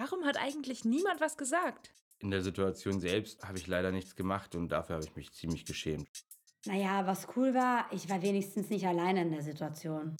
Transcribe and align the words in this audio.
Warum 0.00 0.24
hat 0.24 0.38
eigentlich 0.38 0.86
niemand 0.86 1.20
was 1.20 1.36
gesagt? 1.36 1.92
In 2.20 2.30
der 2.30 2.40
Situation 2.40 3.00
selbst 3.00 3.46
habe 3.46 3.58
ich 3.58 3.66
leider 3.66 3.92
nichts 3.92 4.16
gemacht 4.16 4.54
und 4.54 4.70
dafür 4.70 4.96
habe 4.96 5.04
ich 5.04 5.14
mich 5.14 5.30
ziemlich 5.34 5.66
geschämt. 5.66 6.08
Naja, 6.64 7.06
was 7.06 7.28
cool 7.36 7.52
war, 7.52 7.84
ich 7.92 8.08
war 8.08 8.22
wenigstens 8.22 8.70
nicht 8.70 8.86
alleine 8.86 9.20
in 9.20 9.30
der 9.30 9.42
Situation. 9.42 10.16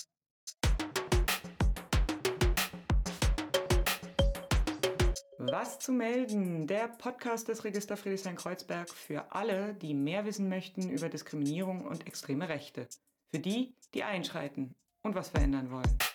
Was 5.39 5.79
zu 5.79 5.93
melden? 5.93 6.67
Der 6.67 6.89
Podcast 6.89 7.49
des 7.49 7.65
Register 7.65 7.97
Friedrichshain-Kreuzberg 7.97 8.91
für 8.91 9.33
alle, 9.33 9.73
die 9.73 9.95
mehr 9.95 10.27
wissen 10.27 10.51
möchten 10.51 10.91
über 10.91 11.09
Diskriminierung 11.09 11.87
und 11.87 12.07
extreme 12.07 12.51
Rechte. 12.51 12.87
Für 13.31 13.39
die, 13.39 13.75
die 13.95 14.05
einschreiten 14.05 14.75
und 15.03 15.15
was 15.15 15.31
verändern 15.31 15.71
wollen. 15.71 16.10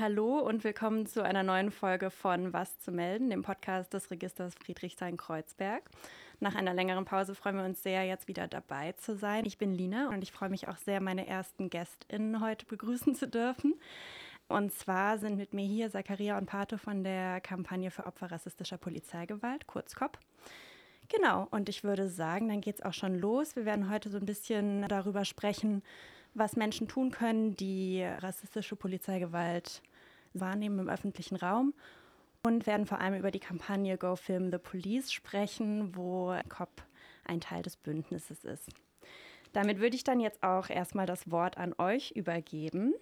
Hallo 0.00 0.40
und 0.40 0.64
willkommen 0.64 1.06
zu 1.06 1.22
einer 1.22 1.42
neuen 1.42 1.70
Folge 1.70 2.10
von 2.10 2.52
Was 2.52 2.80
zu 2.80 2.90
melden, 2.90 3.30
dem 3.30 3.42
Podcast 3.42 3.92
des 3.92 4.10
Registers 4.10 4.54
Friedrichshain-Kreuzberg. 4.54 5.82
Nach 6.40 6.54
einer 6.54 6.74
längeren 6.74 7.04
Pause 7.04 7.34
freuen 7.34 7.56
wir 7.56 7.64
uns 7.64 7.82
sehr, 7.82 8.04
jetzt 8.04 8.26
wieder 8.26 8.48
dabei 8.48 8.92
zu 8.92 9.16
sein. 9.16 9.44
Ich 9.44 9.58
bin 9.58 9.72
Lina 9.72 10.08
und 10.08 10.22
ich 10.22 10.32
freue 10.32 10.48
mich 10.48 10.68
auch 10.68 10.78
sehr, 10.78 11.00
meine 11.00 11.26
ersten 11.26 11.70
GästInnen 11.70 12.40
heute 12.40 12.66
begrüßen 12.66 13.14
zu 13.14 13.28
dürfen. 13.28 13.74
Und 14.48 14.72
zwar 14.72 15.18
sind 15.18 15.36
mit 15.36 15.54
mir 15.54 15.66
hier 15.66 15.90
Zakaria 15.90 16.38
und 16.38 16.46
Pato 16.46 16.76
von 16.76 17.04
der 17.04 17.40
Kampagne 17.40 17.90
für 17.90 18.06
Opfer 18.06 18.32
rassistischer 18.32 18.78
Polizeigewalt, 18.78 19.66
kurz 19.66 19.94
KOP. 19.94 20.18
Genau, 21.08 21.46
und 21.50 21.68
ich 21.68 21.84
würde 21.84 22.08
sagen, 22.08 22.48
dann 22.48 22.60
geht 22.60 22.76
es 22.76 22.82
auch 22.82 22.94
schon 22.94 23.18
los. 23.18 23.54
Wir 23.54 23.64
werden 23.64 23.90
heute 23.90 24.08
so 24.08 24.18
ein 24.18 24.26
bisschen 24.26 24.88
darüber 24.88 25.24
sprechen, 25.24 25.82
was 26.34 26.56
Menschen 26.56 26.88
tun 26.88 27.10
können, 27.10 27.56
die 27.56 28.02
rassistische 28.02 28.76
Polizeigewalt 28.76 29.82
wahrnehmen 30.32 30.80
im 30.80 30.88
öffentlichen 30.88 31.36
Raum 31.36 31.74
und 32.44 32.66
werden 32.66 32.86
vor 32.86 33.00
allem 33.00 33.14
über 33.14 33.30
die 33.30 33.40
Kampagne 33.40 33.96
Go 33.96 34.16
Film 34.16 34.50
the 34.50 34.58
Police 34.58 35.12
sprechen, 35.12 35.96
wo 35.96 36.36
COP 36.48 36.82
ein 37.24 37.40
Teil 37.40 37.62
des 37.62 37.76
Bündnisses 37.76 38.44
ist. 38.44 38.68
Damit 39.52 39.78
würde 39.78 39.94
ich 39.94 40.02
dann 40.02 40.18
jetzt 40.18 40.42
auch 40.42 40.68
erstmal 40.68 41.06
das 41.06 41.30
Wort 41.30 41.58
an 41.58 41.74
euch 41.78 42.10
übergeben. 42.10 42.92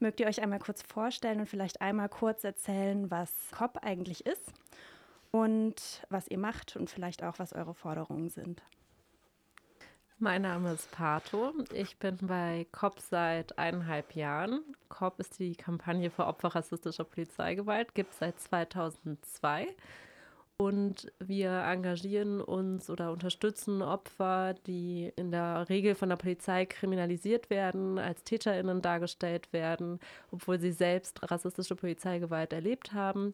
Mögt 0.00 0.18
ihr 0.18 0.26
euch 0.26 0.42
einmal 0.42 0.58
kurz 0.58 0.82
vorstellen 0.82 1.38
und 1.38 1.46
vielleicht 1.46 1.80
einmal 1.80 2.08
kurz 2.08 2.42
erzählen, 2.42 3.10
was 3.10 3.32
COP 3.52 3.78
eigentlich 3.82 4.26
ist 4.26 4.52
und 5.30 6.02
was 6.10 6.26
ihr 6.26 6.38
macht 6.38 6.76
und 6.76 6.90
vielleicht 6.90 7.22
auch, 7.22 7.38
was 7.38 7.52
eure 7.52 7.74
Forderungen 7.74 8.28
sind? 8.28 8.60
Mein 10.22 10.42
Name 10.42 10.74
ist 10.74 10.90
Pato. 10.90 11.54
Ich 11.72 11.96
bin 11.96 12.18
bei 12.20 12.66
COP 12.72 13.00
seit 13.00 13.58
eineinhalb 13.58 14.14
Jahren. 14.14 14.60
COP 14.90 15.18
ist 15.18 15.38
die 15.38 15.56
Kampagne 15.56 16.10
für 16.10 16.26
Opfer 16.26 16.48
rassistischer 16.48 17.04
Polizeigewalt, 17.04 17.94
gibt 17.94 18.12
es 18.12 18.18
seit 18.18 18.38
2002. 18.38 19.68
Und 20.58 21.10
wir 21.20 21.50
engagieren 21.62 22.42
uns 22.42 22.90
oder 22.90 23.12
unterstützen 23.12 23.80
Opfer, 23.80 24.52
die 24.66 25.10
in 25.16 25.30
der 25.30 25.70
Regel 25.70 25.94
von 25.94 26.10
der 26.10 26.16
Polizei 26.16 26.66
kriminalisiert 26.66 27.48
werden, 27.48 27.98
als 27.98 28.22
TäterInnen 28.22 28.82
dargestellt 28.82 29.50
werden, 29.54 30.00
obwohl 30.32 30.60
sie 30.60 30.72
selbst 30.72 31.30
rassistische 31.30 31.76
Polizeigewalt 31.76 32.52
erlebt 32.52 32.92
haben. 32.92 33.32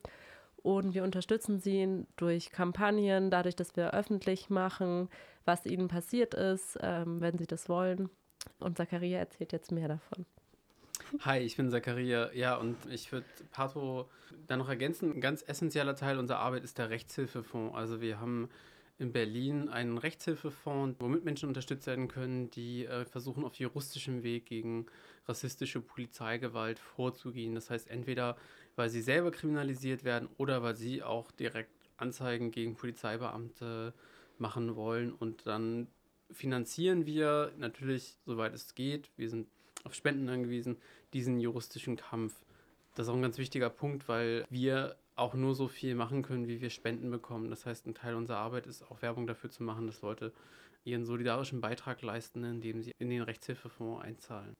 Und 0.63 0.95
wir 0.95 1.03
unterstützen 1.03 1.59
sie 1.59 2.07
durch 2.15 2.53
Kampagnen, 2.53 3.33
dadurch, 3.33 3.57
dass 3.57 3.75
wir 3.77 3.93
öffentlich 3.93 4.51
machen, 4.51 5.09
was 5.47 5.67
ihnen 5.67 5.89
passiert 5.89 6.35
ist, 6.35 6.79
ähm, 6.81 7.21
wenn 7.21 7.39
sie 7.39 7.47
das 7.47 7.69
wollen. 7.69 8.11
Und 8.59 8.77
Zakaria 8.77 9.19
erzählt 9.19 9.53
jetzt 9.53 9.73
mehr 9.73 9.89
davon. 9.89 10.27
Hi, 11.21 11.39
ich 11.39 11.57
bin 11.57 11.71
Zakaria. 11.71 12.33
Ja, 12.33 12.57
und 12.57 12.77
ich 12.91 13.13
würde 13.13 13.27
Pato 13.51 14.09
da 14.47 14.57
noch 14.57 14.69
ergänzen. 14.69 15.13
Ein 15.13 15.21
ganz 15.21 15.43
essentieller 15.47 15.95
Teil 15.95 16.19
unserer 16.19 16.39
Arbeit 16.39 16.65
ist 16.65 16.79
der 16.79 16.91
Rechtshilfefonds. 16.91 17.77
Also 17.77 18.01
wir 18.01 18.21
haben 18.21 18.49
in 18.99 19.13
Berlin 19.13 19.69
einen 19.69 19.99
Rechtshilfefonds, 19.99 20.97
womit 21.01 21.25
Menschen 21.25 21.49
unterstützt 21.49 21.87
werden 21.87 22.09
können, 22.09 22.51
die 22.51 22.87
äh, 22.87 23.05
versuchen, 23.05 23.45
auf 23.45 23.55
juristischem 23.55 24.23
Weg 24.23 24.47
gegen 24.47 24.87
rassistische 25.29 25.81
Polizeigewalt 25.81 26.79
vorzugehen. 26.79 27.55
Das 27.55 27.71
heißt, 27.71 27.91
entweder 27.91 28.37
weil 28.75 28.91
sie 28.91 29.03
selber 29.03 29.31
kriminalisiert 29.31 30.05
werden 30.05 30.29
oder 30.37 30.63
weil 30.63 30.77
sie 30.77 31.03
auch 31.03 31.31
direkt 31.33 31.71
Anzeigen 31.97 32.51
gegen 32.51 32.75
Polizeibeamte 32.75 33.95
machen 34.41 34.77
wollen. 34.77 35.13
Und 35.13 35.47
dann 35.47 35.89
finanzieren 36.31 37.07
wir 37.07 37.53
natürlich, 37.57 38.19
soweit 38.25 38.55
es 38.55 38.75
geht, 38.75 39.11
wir 39.17 39.31
sind 39.31 39.49
auf 39.85 39.95
Spenden 39.95 40.29
angewiesen, 40.29 40.77
diesen 41.13 41.39
juristischen 41.39 41.97
Kampf. 41.97 42.35
Das 42.95 43.07
ist 43.07 43.11
auch 43.11 43.17
ein 43.17 43.23
ganz 43.23 43.39
wichtiger 43.39 43.71
Punkt, 43.71 44.09
weil 44.09 44.45
wir 44.51 44.97
auch 45.15 45.35
nur 45.35 45.55
so 45.55 45.69
viel 45.69 45.95
machen 45.95 46.23
können, 46.23 46.49
wie 46.49 46.61
wir 46.61 46.71
Spenden 46.71 47.11
bekommen. 47.11 47.51
Das 47.51 47.65
heißt, 47.65 47.87
ein 47.87 47.95
Teil 47.95 48.15
unserer 48.15 48.39
Arbeit 48.39 48.67
ist 48.67 48.83
auch 48.91 49.03
Werbung 49.03 49.27
dafür 49.27 49.51
zu 49.51 49.63
machen, 49.63 49.87
dass 49.87 50.03
Leute 50.03 50.33
ihren 50.85 51.05
solidarischen 51.05 51.61
Beitrag 51.61 52.03
leisten, 52.03 52.45
indem 52.45 52.83
sie 52.83 52.93
in 52.99 53.11
den 53.11 53.23
Rechtshilfefonds 53.23 54.05
einzahlen. 54.05 54.55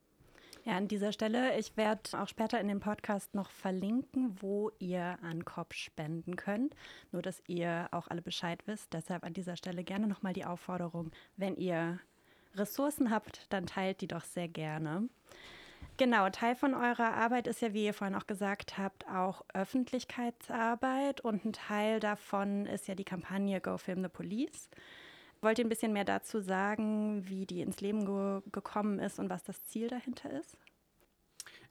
Ja, 0.67 0.77
an 0.77 0.89
dieser 0.89 1.13
Stelle, 1.13 1.57
ich 1.61 1.77
werde 1.77 2.21
auch 2.21 2.27
später 2.27 2.59
in 2.59 2.67
dem 2.67 2.81
Podcast 2.81 3.37
noch 3.37 3.51
verlinken, 3.51 4.37
wo 4.43 4.73
ihr 4.81 5.17
an 5.23 5.45
COP 5.45 5.75
spenden 5.75 6.35
könnt. 6.35 6.75
Nur, 7.13 7.23
dass 7.23 7.41
ihr 7.47 7.87
auch 7.93 8.09
alle 8.09 8.21
Bescheid 8.21 8.67
wisst. 8.67 8.93
Deshalb 8.93 9.23
an 9.23 9.33
dieser 9.33 9.57
Stelle 9.57 9.85
gerne 9.85 10.09
nochmal 10.09 10.33
die 10.33 10.45
Aufforderung, 10.45 11.13
wenn 11.37 11.55
ihr 11.55 12.01
Ressourcen 12.57 13.13
habt, 13.13 13.47
dann 13.51 13.67
teilt 13.67 14.01
die 14.01 14.09
doch 14.09 14.25
sehr 14.25 14.49
gerne. 14.49 15.09
Genau, 15.99 16.29
Teil 16.31 16.57
von 16.57 16.75
eurer 16.75 17.15
Arbeit 17.15 17.47
ist 17.47 17.63
ja, 17.63 17.73
wie 17.73 17.85
ihr 17.85 17.95
vorhin 17.95 18.17
auch 18.17 18.27
gesagt 18.27 18.77
habt, 18.77 19.07
auch 19.09 19.45
Öffentlichkeitsarbeit 19.55 21.21
und 21.21 21.45
ein 21.45 21.53
Teil 21.53 22.01
davon 22.01 22.67
ist 22.67 22.89
ja 22.89 22.97
die 22.97 23.05
Kampagne 23.05 23.61
Go 23.61 23.79
Film 23.79 24.03
the 24.03 24.09
Police. 24.09 24.69
Wollt 25.47 25.61
ihr 25.61 25.65
ein 25.65 25.69
bisschen 25.69 25.93
mehr 25.93 26.05
dazu 26.05 26.41
sagen, 26.41 27.25
wie 27.29 27.47
die 27.47 27.61
ins 27.61 27.81
Leben 27.81 28.05
ge 28.05 28.43
gekommen 28.51 28.99
ist 28.99 29.21
und 29.21 29.31
was 29.31 29.45
das 29.45 29.65
Ziel 29.67 29.87
dahinter 29.87 30.29
ist? 30.41 30.57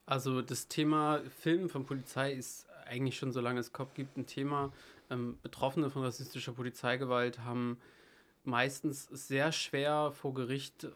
Also 0.06 0.42
das 0.42 0.70
Thema 0.70 1.20
Filmen 1.42 1.68
von 1.68 1.86
Polizei 1.86 2.32
ist 2.32 2.68
eigentlich 2.86 3.18
schon, 3.18 3.34
solange 3.34 3.60
es 3.60 3.74
COP 3.74 3.94
gibt, 3.94 4.16
ein 4.16 4.28
Thema. 4.28 4.72
Ähm, 5.10 5.38
Betroffene 5.44 5.90
von 5.90 6.04
rassistischer 6.04 6.54
Polizeigewalt 6.54 7.40
haben 7.40 7.78
meistens 8.46 9.08
sehr 9.12 9.52
schwer 9.52 10.14
vor 10.14 10.34
Gericht 10.34 10.88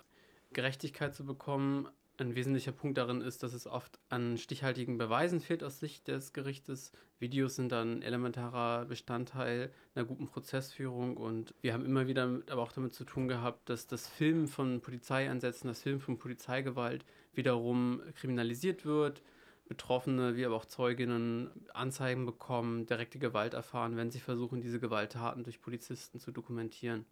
Gerechtigkeit 0.53 1.13
zu 1.13 1.25
bekommen, 1.25 1.89
ein 2.21 2.35
wesentlicher 2.35 2.71
Punkt 2.71 2.97
darin 2.97 3.21
ist, 3.21 3.43
dass 3.43 3.53
es 3.53 3.67
oft 3.67 3.99
an 4.09 4.37
stichhaltigen 4.37 4.97
Beweisen 4.97 5.39
fehlt 5.41 5.63
aus 5.63 5.79
Sicht 5.79 6.07
des 6.07 6.33
Gerichtes. 6.33 6.91
Videos 7.19 7.55
sind 7.55 7.71
dann 7.71 8.01
elementarer 8.01 8.85
Bestandteil 8.85 9.71
einer 9.95 10.05
guten 10.05 10.27
Prozessführung 10.27 11.17
und 11.17 11.53
wir 11.61 11.73
haben 11.73 11.85
immer 11.85 12.07
wieder 12.07 12.41
aber 12.49 12.61
auch 12.61 12.71
damit 12.71 12.93
zu 12.93 13.03
tun 13.03 13.27
gehabt, 13.27 13.69
dass 13.69 13.87
das 13.87 14.07
Filmen 14.07 14.47
von 14.47 14.81
Polizeieinsätzen, 14.81 15.67
das 15.67 15.81
Filmen 15.81 15.99
von 15.99 16.17
Polizeigewalt 16.17 17.05
wiederum 17.33 18.01
kriminalisiert 18.15 18.85
wird. 18.85 19.21
Betroffene 19.67 20.35
wie 20.35 20.45
aber 20.45 20.55
auch 20.55 20.65
Zeuginnen 20.65 21.51
Anzeigen 21.73 22.25
bekommen, 22.25 22.87
direkte 22.87 23.19
Gewalt 23.19 23.53
erfahren, 23.53 23.97
wenn 23.97 24.09
sie 24.09 24.19
versuchen, 24.19 24.61
diese 24.61 24.79
Gewalttaten 24.79 25.43
durch 25.43 25.61
Polizisten 25.61 26.19
zu 26.19 26.31
dokumentieren. 26.31 27.05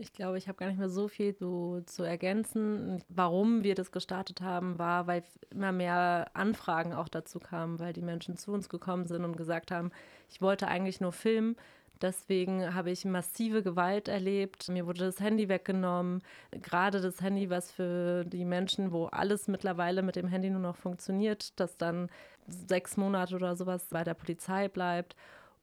Ich 0.00 0.12
glaube, 0.12 0.38
ich 0.38 0.46
habe 0.46 0.56
gar 0.56 0.68
nicht 0.68 0.78
mehr 0.78 0.88
so 0.88 1.08
viel 1.08 1.34
zu, 1.34 1.82
zu 1.84 2.04
ergänzen. 2.04 3.02
Warum 3.08 3.64
wir 3.64 3.74
das 3.74 3.90
gestartet 3.90 4.40
haben, 4.40 4.78
war, 4.78 5.08
weil 5.08 5.24
immer 5.50 5.72
mehr 5.72 6.30
Anfragen 6.34 6.92
auch 6.92 7.08
dazu 7.08 7.40
kamen, 7.40 7.80
weil 7.80 7.92
die 7.92 8.02
Menschen 8.02 8.36
zu 8.36 8.52
uns 8.52 8.68
gekommen 8.68 9.06
sind 9.06 9.24
und 9.24 9.36
gesagt 9.36 9.72
haben, 9.72 9.90
ich 10.30 10.40
wollte 10.40 10.68
eigentlich 10.68 11.00
nur 11.00 11.10
filmen. 11.10 11.56
Deswegen 12.00 12.76
habe 12.76 12.92
ich 12.92 13.04
massive 13.06 13.64
Gewalt 13.64 14.06
erlebt. 14.06 14.68
Mir 14.68 14.86
wurde 14.86 15.00
das 15.00 15.18
Handy 15.18 15.48
weggenommen. 15.48 16.22
Gerade 16.52 17.00
das 17.00 17.20
Handy, 17.20 17.50
was 17.50 17.72
für 17.72 18.24
die 18.24 18.44
Menschen, 18.44 18.92
wo 18.92 19.06
alles 19.06 19.48
mittlerweile 19.48 20.02
mit 20.02 20.14
dem 20.14 20.28
Handy 20.28 20.48
nur 20.48 20.60
noch 20.60 20.76
funktioniert, 20.76 21.58
das 21.58 21.76
dann 21.76 22.08
sechs 22.46 22.96
Monate 22.96 23.34
oder 23.34 23.56
sowas 23.56 23.88
bei 23.90 24.04
der 24.04 24.14
Polizei 24.14 24.68
bleibt 24.68 25.16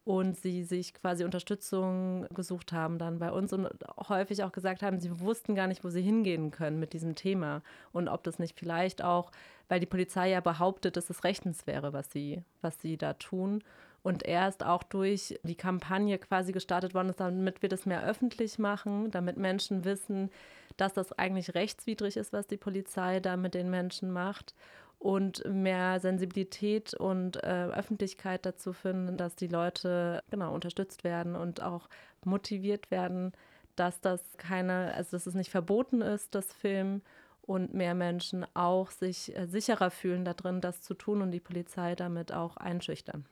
und 0.06 0.36
sie 0.36 0.62
sich 0.62 0.94
quasi 0.94 1.24
Unterstützung 1.24 2.28
gesucht 2.32 2.72
haben 2.72 2.96
dann 2.96 3.18
bei 3.18 3.32
uns 3.32 3.52
und 3.52 3.68
häufig 4.08 4.44
auch 4.44 4.52
gesagt 4.52 4.82
haben, 4.82 5.00
sie 5.00 5.18
wussten 5.18 5.56
gar 5.56 5.66
nicht, 5.66 5.82
wo 5.82 5.90
sie 5.90 6.00
hingehen 6.00 6.52
können 6.52 6.78
mit 6.78 6.92
diesem 6.92 7.16
Thema 7.16 7.60
und 7.92 8.06
ob 8.06 8.22
das 8.22 8.38
nicht 8.38 8.56
vielleicht 8.56 9.02
auch, 9.02 9.32
weil 9.68 9.80
die 9.80 9.86
Polizei 9.86 10.30
ja 10.30 10.38
behauptet, 10.38 10.96
dass 10.96 11.10
es 11.10 11.24
rechtens 11.24 11.66
wäre, 11.66 11.92
was 11.92 12.12
sie, 12.12 12.44
was 12.62 12.80
sie 12.80 12.96
da 12.96 13.14
tun. 13.14 13.64
Und 14.04 14.24
erst 14.24 14.64
auch 14.64 14.84
durch 14.84 15.40
die 15.42 15.56
Kampagne 15.56 16.18
quasi 16.18 16.52
gestartet 16.52 16.94
worden 16.94 17.08
ist, 17.08 17.18
damit 17.18 17.60
wir 17.60 17.68
das 17.68 17.84
mehr 17.84 18.04
öffentlich 18.04 18.60
machen, 18.60 19.10
damit 19.10 19.36
Menschen 19.36 19.84
wissen, 19.84 20.30
dass 20.76 20.92
das 20.92 21.12
eigentlich 21.14 21.56
rechtswidrig 21.56 22.16
ist, 22.16 22.32
was 22.32 22.46
die 22.46 22.58
Polizei 22.58 23.18
da 23.18 23.36
mit 23.36 23.54
den 23.54 23.70
Menschen 23.70 24.12
macht 24.12 24.54
und 24.98 25.44
mehr 25.46 26.00
Sensibilität 26.00 26.94
und 26.94 27.42
äh, 27.42 27.66
Öffentlichkeit 27.66 28.46
dazu 28.46 28.72
finden, 28.72 29.16
dass 29.16 29.36
die 29.36 29.46
Leute 29.46 30.22
genau 30.30 30.54
unterstützt 30.54 31.04
werden 31.04 31.36
und 31.36 31.62
auch 31.62 31.88
motiviert 32.24 32.90
werden, 32.90 33.32
dass 33.76 34.00
das 34.00 34.22
keine, 34.38 34.94
also 34.94 35.16
dass 35.16 35.26
es 35.26 35.34
nicht 35.34 35.50
verboten 35.50 36.00
ist, 36.00 36.34
das 36.34 36.52
Film 36.52 37.02
und 37.42 37.74
mehr 37.74 37.94
Menschen 37.94 38.46
auch 38.54 38.90
sich 38.90 39.36
äh, 39.36 39.46
sicherer 39.46 39.90
fühlen 39.90 40.24
darin, 40.24 40.60
das 40.60 40.82
zu 40.82 40.94
tun 40.94 41.22
und 41.22 41.30
die 41.30 41.40
Polizei 41.40 41.94
damit 41.94 42.32
auch 42.32 42.56
einschüchtern. 42.56 43.26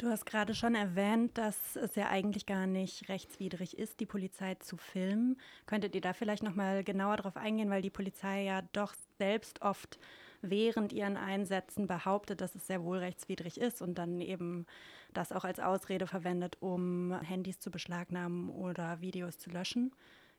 Du 0.00 0.08
hast 0.08 0.24
gerade 0.24 0.54
schon 0.54 0.74
erwähnt, 0.74 1.36
dass 1.36 1.76
es 1.76 1.94
ja 1.94 2.08
eigentlich 2.08 2.46
gar 2.46 2.66
nicht 2.66 3.10
rechtswidrig 3.10 3.78
ist, 3.78 4.00
die 4.00 4.06
Polizei 4.06 4.54
zu 4.54 4.78
filmen. 4.78 5.36
Könntet 5.66 5.94
ihr 5.94 6.00
da 6.00 6.14
vielleicht 6.14 6.42
noch 6.42 6.54
mal 6.54 6.82
genauer 6.82 7.18
darauf 7.18 7.36
eingehen, 7.36 7.68
weil 7.68 7.82
die 7.82 7.90
Polizei 7.90 8.44
ja 8.44 8.62
doch 8.72 8.94
selbst 9.18 9.60
oft 9.60 9.98
während 10.42 10.92
ihren 10.92 11.16
Einsätzen 11.16 11.86
behauptet, 11.86 12.40
dass 12.40 12.54
es 12.54 12.66
sehr 12.66 12.82
wohl 12.82 12.98
rechtswidrig 12.98 13.60
ist 13.60 13.82
und 13.82 13.96
dann 13.96 14.20
eben 14.20 14.66
das 15.12 15.32
auch 15.32 15.44
als 15.44 15.60
Ausrede 15.60 16.06
verwendet, 16.06 16.56
um 16.60 17.12
Handys 17.20 17.58
zu 17.58 17.70
beschlagnahmen 17.70 18.50
oder 18.50 19.00
Videos 19.00 19.38
zu 19.38 19.50
löschen. 19.50 19.92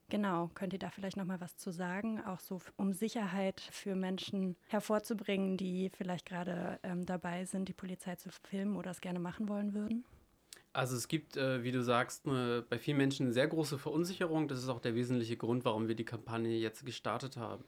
Genau, 0.09 0.49
könnt 0.55 0.73
ihr 0.73 0.79
da 0.79 0.89
vielleicht 0.89 1.15
noch 1.15 1.25
mal 1.25 1.39
was 1.39 1.55
zu 1.55 1.71
sagen, 1.71 2.21
auch 2.21 2.41
so 2.41 2.59
um 2.75 2.91
Sicherheit 2.91 3.61
für 3.71 3.95
Menschen 3.95 4.57
hervorzubringen, 4.67 5.55
die 5.55 5.89
vielleicht 5.89 6.25
gerade 6.25 6.79
ähm, 6.83 7.05
dabei 7.05 7.45
sind, 7.45 7.69
die 7.69 7.73
Polizei 7.73 8.15
zu 8.15 8.29
filmen 8.29 8.75
oder 8.75 8.91
es 8.91 8.99
gerne 8.99 9.19
machen 9.19 9.47
wollen 9.47 9.73
würden? 9.73 10.03
Also 10.73 10.97
es 10.97 11.07
gibt, 11.07 11.37
äh, 11.37 11.63
wie 11.63 11.71
du 11.71 11.81
sagst, 11.81 12.27
eine, 12.27 12.61
bei 12.61 12.77
vielen 12.77 12.97
Menschen 12.97 13.31
sehr 13.31 13.47
große 13.47 13.77
Verunsicherung. 13.77 14.49
Das 14.49 14.59
ist 14.59 14.67
auch 14.67 14.81
der 14.81 14.95
wesentliche 14.95 15.37
Grund, 15.37 15.63
warum 15.63 15.87
wir 15.87 15.95
die 15.95 16.05
Kampagne 16.05 16.57
jetzt 16.57 16.85
gestartet 16.85 17.37
haben. 17.37 17.63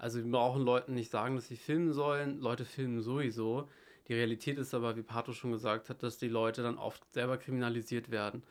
Also 0.00 0.24
wir 0.24 0.30
brauchen 0.30 0.62
Leuten 0.62 0.94
nicht 0.94 1.10
sagen, 1.10 1.36
dass 1.36 1.48
sie 1.48 1.58
filmen 1.58 1.92
sollen. 1.92 2.40
Leute 2.40 2.64
filmen 2.64 3.02
sowieso. 3.02 3.68
Die 4.08 4.14
Realität 4.14 4.56
ist 4.56 4.72
aber, 4.72 4.96
wie 4.96 5.02
Pato 5.02 5.34
schon 5.34 5.52
gesagt 5.52 5.90
hat, 5.90 6.02
dass 6.02 6.16
die 6.16 6.28
Leute 6.28 6.62
dann 6.62 6.78
oft 6.78 7.02
selber 7.12 7.36
kriminalisiert 7.36 8.10
werden. 8.10 8.42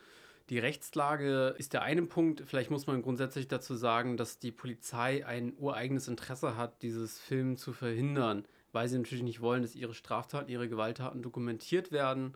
Die 0.50 0.60
Rechtslage 0.60 1.56
ist 1.58 1.74
der 1.74 1.82
eine 1.82 2.04
Punkt. 2.04 2.44
Vielleicht 2.46 2.70
muss 2.70 2.86
man 2.86 3.02
grundsätzlich 3.02 3.48
dazu 3.48 3.74
sagen, 3.74 4.16
dass 4.16 4.38
die 4.38 4.52
Polizei 4.52 5.26
ein 5.26 5.56
ureigenes 5.58 6.08
Interesse 6.08 6.56
hat, 6.56 6.84
dieses 6.84 7.20
Filmen 7.20 7.58
zu 7.58 7.74
verhindern, 7.74 8.46
weil 8.72 8.88
sie 8.88 9.00
natürlich 9.00 9.24
nicht 9.24 9.42
wollen, 9.42 9.64
dass 9.64 9.76
ihre 9.76 9.96
Straftaten, 9.96 10.52
ihre 10.52 10.70
Gewalttaten 10.70 11.24
dokumentiert 11.24 11.92
werden. 11.92 12.36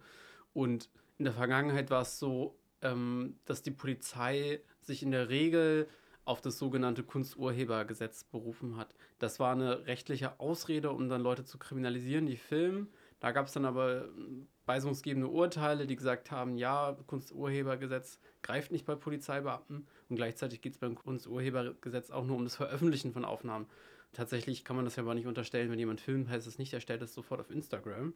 Und 0.53 0.89
in 1.19 1.25
der 1.25 1.35
Vergangenheit 1.35 1.91
war 1.91 2.01
es 2.01 2.17
so, 2.17 2.57
ähm, 2.81 3.35
dass 3.45 3.61
die 3.61 3.71
Polizei 3.71 4.59
sich 4.81 5.03
in 5.03 5.11
der 5.11 5.29
Regel 5.29 5.87
auf 6.25 6.41
das 6.41 6.57
sogenannte 6.57 7.03
Kunsturhebergesetz 7.03 8.23
berufen 8.23 8.77
hat. 8.77 8.95
Das 9.19 9.39
war 9.39 9.51
eine 9.51 9.85
rechtliche 9.85 10.39
Ausrede, 10.39 10.91
um 10.91 11.09
dann 11.09 11.21
Leute 11.21 11.43
zu 11.43 11.57
kriminalisieren, 11.57 12.25
die 12.25 12.37
filmen. 12.37 12.87
Da 13.19 13.31
gab 13.31 13.47
es 13.47 13.53
dann 13.53 13.65
aber 13.65 14.09
weisungsgebende 14.65 15.27
Urteile, 15.27 15.87
die 15.87 15.95
gesagt 15.95 16.31
haben, 16.31 16.57
ja, 16.57 16.97
Kunsturhebergesetz 17.07 18.19
greift 18.41 18.71
nicht 18.71 18.85
bei 18.85 18.95
Polizeibeamten 18.95 19.87
und 20.09 20.15
gleichzeitig 20.15 20.61
geht 20.61 20.73
es 20.73 20.79
beim 20.79 20.95
Kunsturhebergesetz 20.95 22.11
auch 22.11 22.25
nur 22.25 22.37
um 22.37 22.43
das 22.43 22.55
Veröffentlichen 22.55 23.11
von 23.11 23.25
Aufnahmen. 23.25 23.67
Tatsächlich 24.13 24.63
kann 24.63 24.75
man 24.75 24.85
das 24.85 24.95
ja 24.95 25.03
aber 25.03 25.15
nicht 25.15 25.27
unterstellen, 25.27 25.71
wenn 25.71 25.79
jemand 25.79 25.99
filmt, 25.99 26.29
heißt 26.29 26.47
es 26.47 26.57
nicht, 26.57 26.73
er 26.73 26.79
stellt 26.79 27.01
es 27.01 27.13
sofort 27.13 27.41
auf 27.41 27.49
Instagram. 27.49 28.13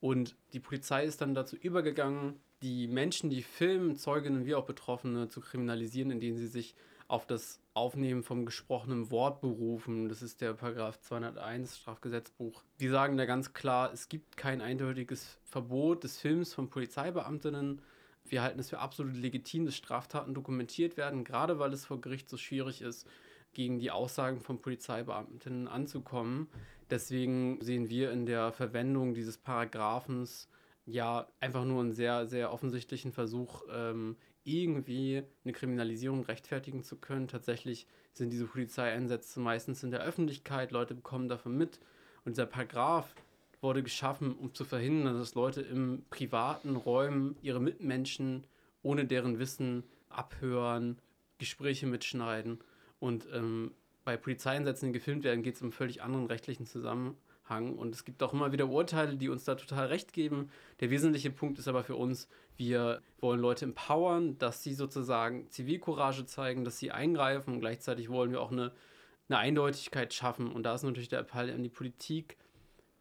Und 0.00 0.36
die 0.52 0.60
Polizei 0.60 1.04
ist 1.04 1.20
dann 1.20 1.34
dazu 1.34 1.56
übergegangen, 1.56 2.40
die 2.62 2.86
Menschen, 2.88 3.30
die 3.30 3.42
filmen, 3.42 3.96
Zeuginnen 3.96 4.46
wie 4.46 4.54
auch 4.54 4.66
Betroffene 4.66 5.28
zu 5.28 5.40
kriminalisieren, 5.40 6.10
indem 6.10 6.36
sie 6.36 6.46
sich 6.46 6.74
auf 7.08 7.26
das 7.26 7.60
Aufnehmen 7.72 8.22
vom 8.22 8.44
gesprochenen 8.44 9.10
Wort 9.10 9.40
berufen. 9.40 10.10
Das 10.10 10.22
ist 10.22 10.42
der 10.42 10.52
Paragraph 10.52 11.00
201 11.00 11.78
Strafgesetzbuch. 11.78 12.62
Die 12.80 12.88
sagen 12.88 13.16
da 13.16 13.24
ganz 13.24 13.54
klar, 13.54 13.90
es 13.92 14.10
gibt 14.10 14.36
kein 14.36 14.60
eindeutiges 14.60 15.38
Verbot 15.42 16.04
des 16.04 16.18
Films 16.18 16.52
von 16.52 16.68
Polizeibeamtinnen. 16.68 17.80
Wir 18.26 18.42
halten 18.42 18.60
es 18.60 18.68
für 18.68 18.78
absolut 18.78 19.16
legitim, 19.16 19.64
dass 19.64 19.74
Straftaten 19.74 20.34
dokumentiert 20.34 20.98
werden, 20.98 21.24
gerade 21.24 21.58
weil 21.58 21.72
es 21.72 21.86
vor 21.86 22.00
Gericht 22.00 22.28
so 22.28 22.36
schwierig 22.36 22.82
ist, 22.82 23.08
gegen 23.54 23.78
die 23.78 23.90
Aussagen 23.90 24.40
von 24.40 24.60
Polizeibeamtinnen 24.60 25.66
anzukommen. 25.66 26.48
Deswegen 26.90 27.58
sehen 27.62 27.88
wir 27.88 28.12
in 28.12 28.26
der 28.26 28.52
Verwendung 28.52 29.14
dieses 29.14 29.38
Paragraphens 29.38 30.48
ja 30.84 31.26
einfach 31.40 31.64
nur 31.64 31.80
einen 31.80 31.92
sehr, 31.92 32.26
sehr 32.26 32.52
offensichtlichen 32.52 33.12
Versuch, 33.12 33.62
ähm, 33.72 34.16
irgendwie 34.48 35.22
eine 35.44 35.52
Kriminalisierung 35.52 36.24
rechtfertigen 36.24 36.82
zu 36.82 36.96
können. 36.96 37.28
Tatsächlich 37.28 37.86
sind 38.12 38.30
diese 38.30 38.46
Polizeieinsätze 38.46 39.40
meistens 39.40 39.82
in 39.82 39.90
der 39.90 40.00
Öffentlichkeit, 40.00 40.70
Leute 40.70 40.94
bekommen 40.94 41.28
davon 41.28 41.56
mit. 41.56 41.78
Und 42.24 42.32
dieser 42.36 42.46
Paragraph 42.46 43.14
wurde 43.60 43.82
geschaffen, 43.82 44.34
um 44.34 44.54
zu 44.54 44.64
verhindern, 44.64 45.18
dass 45.18 45.34
Leute 45.34 45.60
im 45.60 46.04
privaten 46.10 46.76
Räumen 46.76 47.36
ihre 47.42 47.60
Mitmenschen 47.60 48.44
ohne 48.82 49.04
deren 49.04 49.38
Wissen 49.38 49.84
abhören, 50.08 50.98
Gespräche 51.38 51.86
mitschneiden. 51.86 52.58
Und 53.00 53.26
ähm, 53.32 53.72
bei 54.04 54.16
Polizeieinsätzen, 54.16 54.88
die 54.88 54.98
gefilmt 54.98 55.24
werden, 55.24 55.42
geht 55.42 55.56
es 55.56 55.62
um 55.62 55.72
völlig 55.72 56.02
anderen 56.02 56.26
rechtlichen 56.26 56.66
Zusammenhang. 56.66 57.16
Und 57.48 57.94
es 57.94 58.04
gibt 58.04 58.22
auch 58.22 58.32
immer 58.32 58.52
wieder 58.52 58.68
Urteile, 58.68 59.16
die 59.16 59.28
uns 59.28 59.44
da 59.44 59.54
total 59.54 59.86
recht 59.86 60.12
geben. 60.12 60.50
Der 60.80 60.90
wesentliche 60.90 61.30
Punkt 61.30 61.58
ist 61.58 61.68
aber 61.68 61.82
für 61.82 61.96
uns, 61.96 62.28
wir 62.56 63.02
wollen 63.20 63.40
Leute 63.40 63.64
empowern, 63.64 64.36
dass 64.38 64.62
sie 64.62 64.74
sozusagen 64.74 65.50
Zivilcourage 65.50 66.26
zeigen, 66.26 66.64
dass 66.64 66.78
sie 66.78 66.90
eingreifen 66.90 67.54
und 67.54 67.60
gleichzeitig 67.60 68.08
wollen 68.10 68.30
wir 68.30 68.40
auch 68.40 68.52
eine, 68.52 68.72
eine 69.28 69.38
Eindeutigkeit 69.38 70.12
schaffen. 70.12 70.52
Und 70.52 70.64
da 70.64 70.74
ist 70.74 70.82
natürlich 70.82 71.08
der 71.08 71.20
Appell 71.20 71.50
an 71.50 71.62
die 71.62 71.68
Politik, 71.68 72.36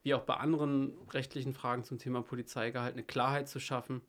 wie 0.04 0.14
auch 0.14 0.22
bei 0.24 0.36
anderen 0.36 0.94
rechtlichen 1.12 1.54
Fragen 1.54 1.84
zum 1.84 1.98
Thema 1.98 2.22
Polizeigehalt, 2.22 2.94
eine 2.94 3.04
Klarheit 3.04 3.50
zu 3.50 3.60
schaffen. 3.60 4.02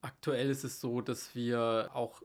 Aktuell 0.00 0.50
ist 0.50 0.64
es 0.64 0.80
so, 0.80 1.00
dass 1.00 1.34
wir 1.34 1.90
auch 1.94 2.22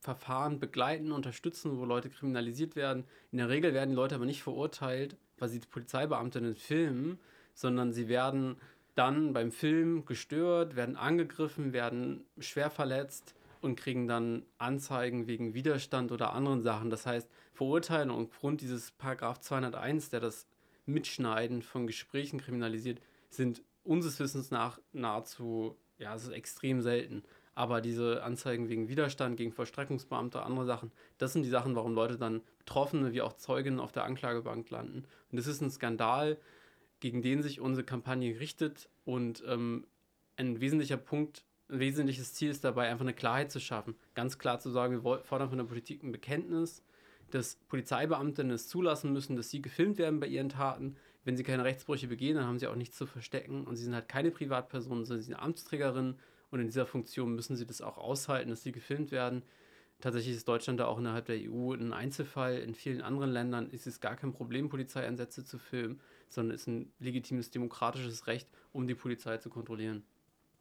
Verfahren 0.00 0.58
begleiten, 0.58 1.12
unterstützen, 1.12 1.78
wo 1.78 1.84
Leute 1.84 2.08
kriminalisiert 2.08 2.74
werden. 2.74 3.04
In 3.32 3.38
der 3.38 3.48
Regel 3.48 3.74
werden 3.74 3.90
die 3.90 3.96
Leute 3.96 4.14
aber 4.14 4.24
nicht 4.24 4.42
verurteilt, 4.42 5.16
weil 5.38 5.50
sie 5.50 5.60
Polizeibeamtinnen 5.60 6.56
filmen, 6.56 7.18
sondern 7.54 7.92
sie 7.92 8.08
werden 8.08 8.56
dann 8.94 9.32
beim 9.32 9.52
Film 9.52 10.04
gestört, 10.06 10.74
werden 10.74 10.96
angegriffen, 10.96 11.72
werden 11.72 12.24
schwer 12.38 12.70
verletzt 12.70 13.34
und 13.60 13.76
kriegen 13.76 14.08
dann 14.08 14.44
Anzeigen 14.58 15.26
wegen 15.26 15.54
Widerstand 15.54 16.12
oder 16.12 16.32
anderen 16.32 16.62
Sachen. 16.62 16.90
Das 16.90 17.06
heißt, 17.06 17.28
Verurteilung 17.52 18.26
aufgrund 18.26 18.62
dieses 18.62 18.90
Paragraph 18.92 19.40
201, 19.40 20.08
der 20.08 20.20
das 20.20 20.46
Mitschneiden 20.86 21.60
von 21.60 21.86
Gesprächen 21.86 22.40
kriminalisiert, 22.40 23.00
sind 23.28 23.62
unseres 23.84 24.18
Wissens 24.18 24.50
nach 24.50 24.80
nahezu, 24.92 25.76
ja, 25.98 26.14
es 26.14 26.24
ist 26.24 26.32
extrem 26.32 26.80
selten. 26.80 27.22
Aber 27.54 27.80
diese 27.80 28.22
Anzeigen 28.22 28.68
wegen 28.68 28.88
Widerstand 28.88 29.36
gegen 29.36 29.52
Vollstreckungsbeamte, 29.52 30.42
andere 30.42 30.66
Sachen, 30.66 30.92
das 31.18 31.32
sind 31.32 31.42
die 31.42 31.48
Sachen, 31.50 31.74
warum 31.74 31.94
Leute 31.94 32.16
dann 32.16 32.42
Betroffene 32.58 33.12
wie 33.12 33.22
auch 33.22 33.32
Zeuginnen 33.34 33.80
auf 33.80 33.92
der 33.92 34.04
Anklagebank 34.04 34.70
landen. 34.70 35.04
Und 35.30 35.36
das 35.36 35.46
ist 35.46 35.60
ein 35.60 35.70
Skandal, 35.70 36.38
gegen 37.00 37.22
den 37.22 37.42
sich 37.42 37.60
unsere 37.60 37.84
Kampagne 37.84 38.38
richtet. 38.38 38.88
Und 39.04 39.42
ähm, 39.46 39.86
ein 40.36 40.60
wesentlicher 40.60 40.96
Punkt, 40.96 41.44
ein 41.68 41.80
wesentliches 41.80 42.34
Ziel 42.34 42.50
ist 42.50 42.64
dabei, 42.64 42.88
einfach 42.88 43.04
eine 43.04 43.14
Klarheit 43.14 43.50
zu 43.50 43.60
schaffen. 43.60 43.94
Ganz 44.14 44.38
klar 44.38 44.60
zu 44.60 44.70
sagen, 44.70 45.02
wir 45.02 45.18
fordern 45.24 45.48
von 45.48 45.58
der 45.58 45.64
Politik 45.64 46.02
ein 46.02 46.12
Bekenntnis, 46.12 46.84
dass 47.30 47.56
Polizeibeamtinnen 47.68 48.52
es 48.52 48.68
zulassen 48.68 49.12
müssen, 49.12 49.36
dass 49.36 49.50
sie 49.50 49.62
gefilmt 49.62 49.98
werden 49.98 50.20
bei 50.20 50.26
ihren 50.26 50.48
Taten. 50.48 50.96
Wenn 51.24 51.36
sie 51.36 51.42
keine 51.42 51.64
Rechtsbrüche 51.64 52.08
begehen, 52.08 52.36
dann 52.36 52.46
haben 52.46 52.58
sie 52.58 52.66
auch 52.66 52.76
nichts 52.76 52.96
zu 52.96 53.06
verstecken. 53.06 53.64
Und 53.64 53.76
sie 53.76 53.84
sind 53.84 53.94
halt 53.94 54.08
keine 54.08 54.30
Privatpersonen, 54.30 55.04
sondern 55.04 55.22
sie 55.22 55.28
sind 55.28 55.40
Amtsträgerinnen. 55.40 56.18
Und 56.50 56.60
in 56.60 56.66
dieser 56.66 56.86
Funktion 56.86 57.34
müssen 57.34 57.56
sie 57.56 57.66
das 57.66 57.80
auch 57.80 57.98
aushalten, 57.98 58.50
dass 58.50 58.62
sie 58.62 58.72
gefilmt 58.72 59.12
werden. 59.12 59.42
Tatsächlich 60.00 60.34
ist 60.34 60.48
Deutschland 60.48 60.80
da 60.80 60.86
auch 60.86 60.98
innerhalb 60.98 61.26
der 61.26 61.36
EU 61.38 61.72
ein 61.72 61.92
Einzelfall. 61.92 62.58
In 62.58 62.74
vielen 62.74 63.02
anderen 63.02 63.30
Ländern 63.30 63.68
ist 63.70 63.86
es 63.86 64.00
gar 64.00 64.16
kein 64.16 64.32
Problem, 64.32 64.68
Polizeieinsätze 64.68 65.44
zu 65.44 65.58
filmen 65.58 66.00
sondern 66.30 66.54
ist 66.54 66.66
ein 66.66 66.92
legitimes 66.98 67.50
demokratisches 67.50 68.26
Recht, 68.26 68.48
um 68.72 68.86
die 68.86 68.94
Polizei 68.94 69.36
zu 69.38 69.50
kontrollieren. 69.50 70.04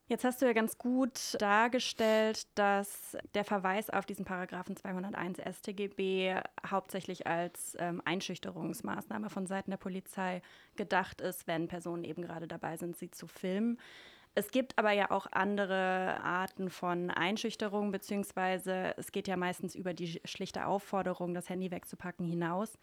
Jetzt 0.07 0.23
hast 0.23 0.41
du 0.41 0.47
ja 0.47 0.53
ganz 0.53 0.79
gut 0.79 1.35
dargestellt, 1.37 2.47
dass 2.55 3.15
der 3.35 3.45
Verweis 3.45 3.91
auf 3.91 4.07
diesen 4.07 4.25
Paragraphen 4.25 4.75
201 4.75 5.37
StGB 5.37 6.41
hauptsächlich 6.65 7.27
als 7.27 7.77
ähm, 7.79 8.01
Einschüchterungsmaßnahme 8.03 9.29
von 9.29 9.45
Seiten 9.45 9.69
der 9.69 9.77
Polizei 9.77 10.41
gedacht 10.75 11.21
ist, 11.21 11.45
wenn 11.45 11.67
Personen 11.67 12.03
eben 12.03 12.23
gerade 12.23 12.47
dabei 12.47 12.75
sind, 12.75 12.97
sie 12.97 13.11
zu 13.11 13.27
filmen. 13.27 13.79
Es 14.35 14.51
gibt 14.51 14.77
aber 14.77 14.91
ja 14.91 15.11
auch 15.11 15.27
andere 15.31 16.21
Arten 16.23 16.69
von 16.69 17.09
Einschüchterung, 17.09 17.91
beziehungsweise 17.91 18.93
es 18.97 19.11
geht 19.11 19.27
ja 19.27 19.35
meistens 19.35 19.75
über 19.75 19.93
die 19.93 20.21
schlichte 20.23 20.65
Aufforderung, 20.65 21.33
das 21.33 21.49
Handy 21.49 21.71
wegzupacken, 21.71 22.25
hinaus. 22.25 22.77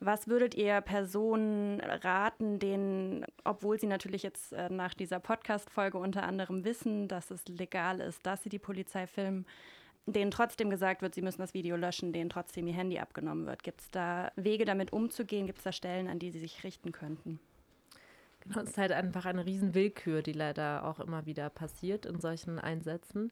Was 0.00 0.28
würdet 0.28 0.54
ihr 0.54 0.80
Personen 0.80 1.80
raten, 1.80 2.60
denen, 2.60 3.26
obwohl 3.42 3.80
sie 3.80 3.88
natürlich 3.88 4.22
jetzt 4.22 4.52
äh, 4.52 4.68
nach 4.70 4.94
dieser 4.94 5.18
Podcast-Folge 5.18 5.98
unter 5.98 6.22
anderem 6.22 6.64
wissen, 6.64 7.08
dass 7.08 7.32
es 7.32 7.46
legal 7.48 8.00
ist, 8.00 8.24
dass 8.24 8.44
sie 8.44 8.48
die 8.48 8.60
Polizei 8.60 9.08
filmen, 9.08 9.44
denen 10.06 10.30
trotzdem 10.30 10.70
gesagt 10.70 11.02
wird, 11.02 11.16
sie 11.16 11.22
müssen 11.22 11.40
das 11.40 11.52
Video 11.52 11.76
löschen, 11.76 12.12
denen 12.12 12.30
trotzdem 12.30 12.68
ihr 12.68 12.74
Handy 12.74 13.00
abgenommen 13.00 13.46
wird? 13.46 13.64
Gibt 13.64 13.80
es 13.80 13.90
da 13.90 14.30
Wege, 14.36 14.64
damit 14.64 14.92
umzugehen? 14.92 15.46
Gibt 15.46 15.58
es 15.58 15.64
da 15.64 15.72
Stellen, 15.72 16.06
an 16.06 16.20
die 16.20 16.30
sie 16.30 16.38
sich 16.38 16.62
richten 16.62 16.92
könnten? 16.92 17.40
Es 18.50 18.56
ist 18.70 18.78
halt 18.78 18.92
einfach 18.92 19.26
eine 19.26 19.44
Riesenwillkür, 19.44 20.22
die 20.22 20.32
leider 20.32 20.84
auch 20.84 21.00
immer 21.00 21.26
wieder 21.26 21.50
passiert 21.50 22.06
in 22.06 22.20
solchen 22.20 22.58
Einsätzen. 22.58 23.30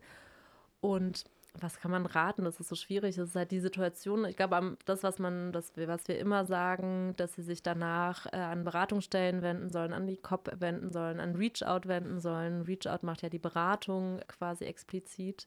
Und 0.81 1.25
was 1.61 1.79
kann 1.81 1.91
man 1.91 2.07
raten? 2.07 2.45
Das 2.45 2.61
ist 2.61 2.69
so 2.69 2.75
schwierig. 2.75 3.17
Das 3.17 3.31
ist 3.31 3.37
halt 3.37 3.51
die 3.51 3.61
Situation. 3.61 4.25
Ich 4.27 4.37
glaube, 4.37 4.77
das, 4.85 5.03
was 5.03 5.19
man, 5.19 5.53
das, 5.53 5.73
was 5.77 6.09
wir 6.09 6.19
immer 6.19 6.45
sagen, 6.45 7.15
dass 7.17 7.35
sie 7.35 7.43
sich 7.43 7.63
danach 7.63 8.27
äh, 8.27 8.37
an 8.37 8.65
Beratungsstellen 8.65 9.43
wenden 9.43 9.71
sollen, 9.71 9.93
an 9.93 10.07
die 10.07 10.17
COP 10.17 10.51
wenden 10.59 10.91
sollen, 10.91 11.21
an 11.21 11.35
Reach-out 11.35 11.87
wenden 11.89 12.21
sollen. 12.21 12.63
Reach-out 12.63 13.03
macht 13.03 13.23
ja 13.23 13.29
die 13.29 13.39
Beratung 13.39 14.21
quasi 14.29 14.65
explizit. 14.65 15.47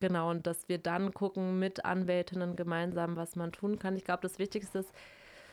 Genau, 0.00 0.30
und 0.30 0.46
dass 0.46 0.68
wir 0.68 0.78
dann 0.78 1.14
gucken 1.14 1.58
mit 1.58 1.84
Anwältinnen 1.84 2.56
gemeinsam, 2.56 3.16
was 3.16 3.36
man 3.36 3.52
tun 3.52 3.78
kann. 3.78 3.96
Ich 3.96 4.04
glaube, 4.04 4.22
das 4.22 4.38
Wichtigste 4.38 4.80
ist, 4.80 4.92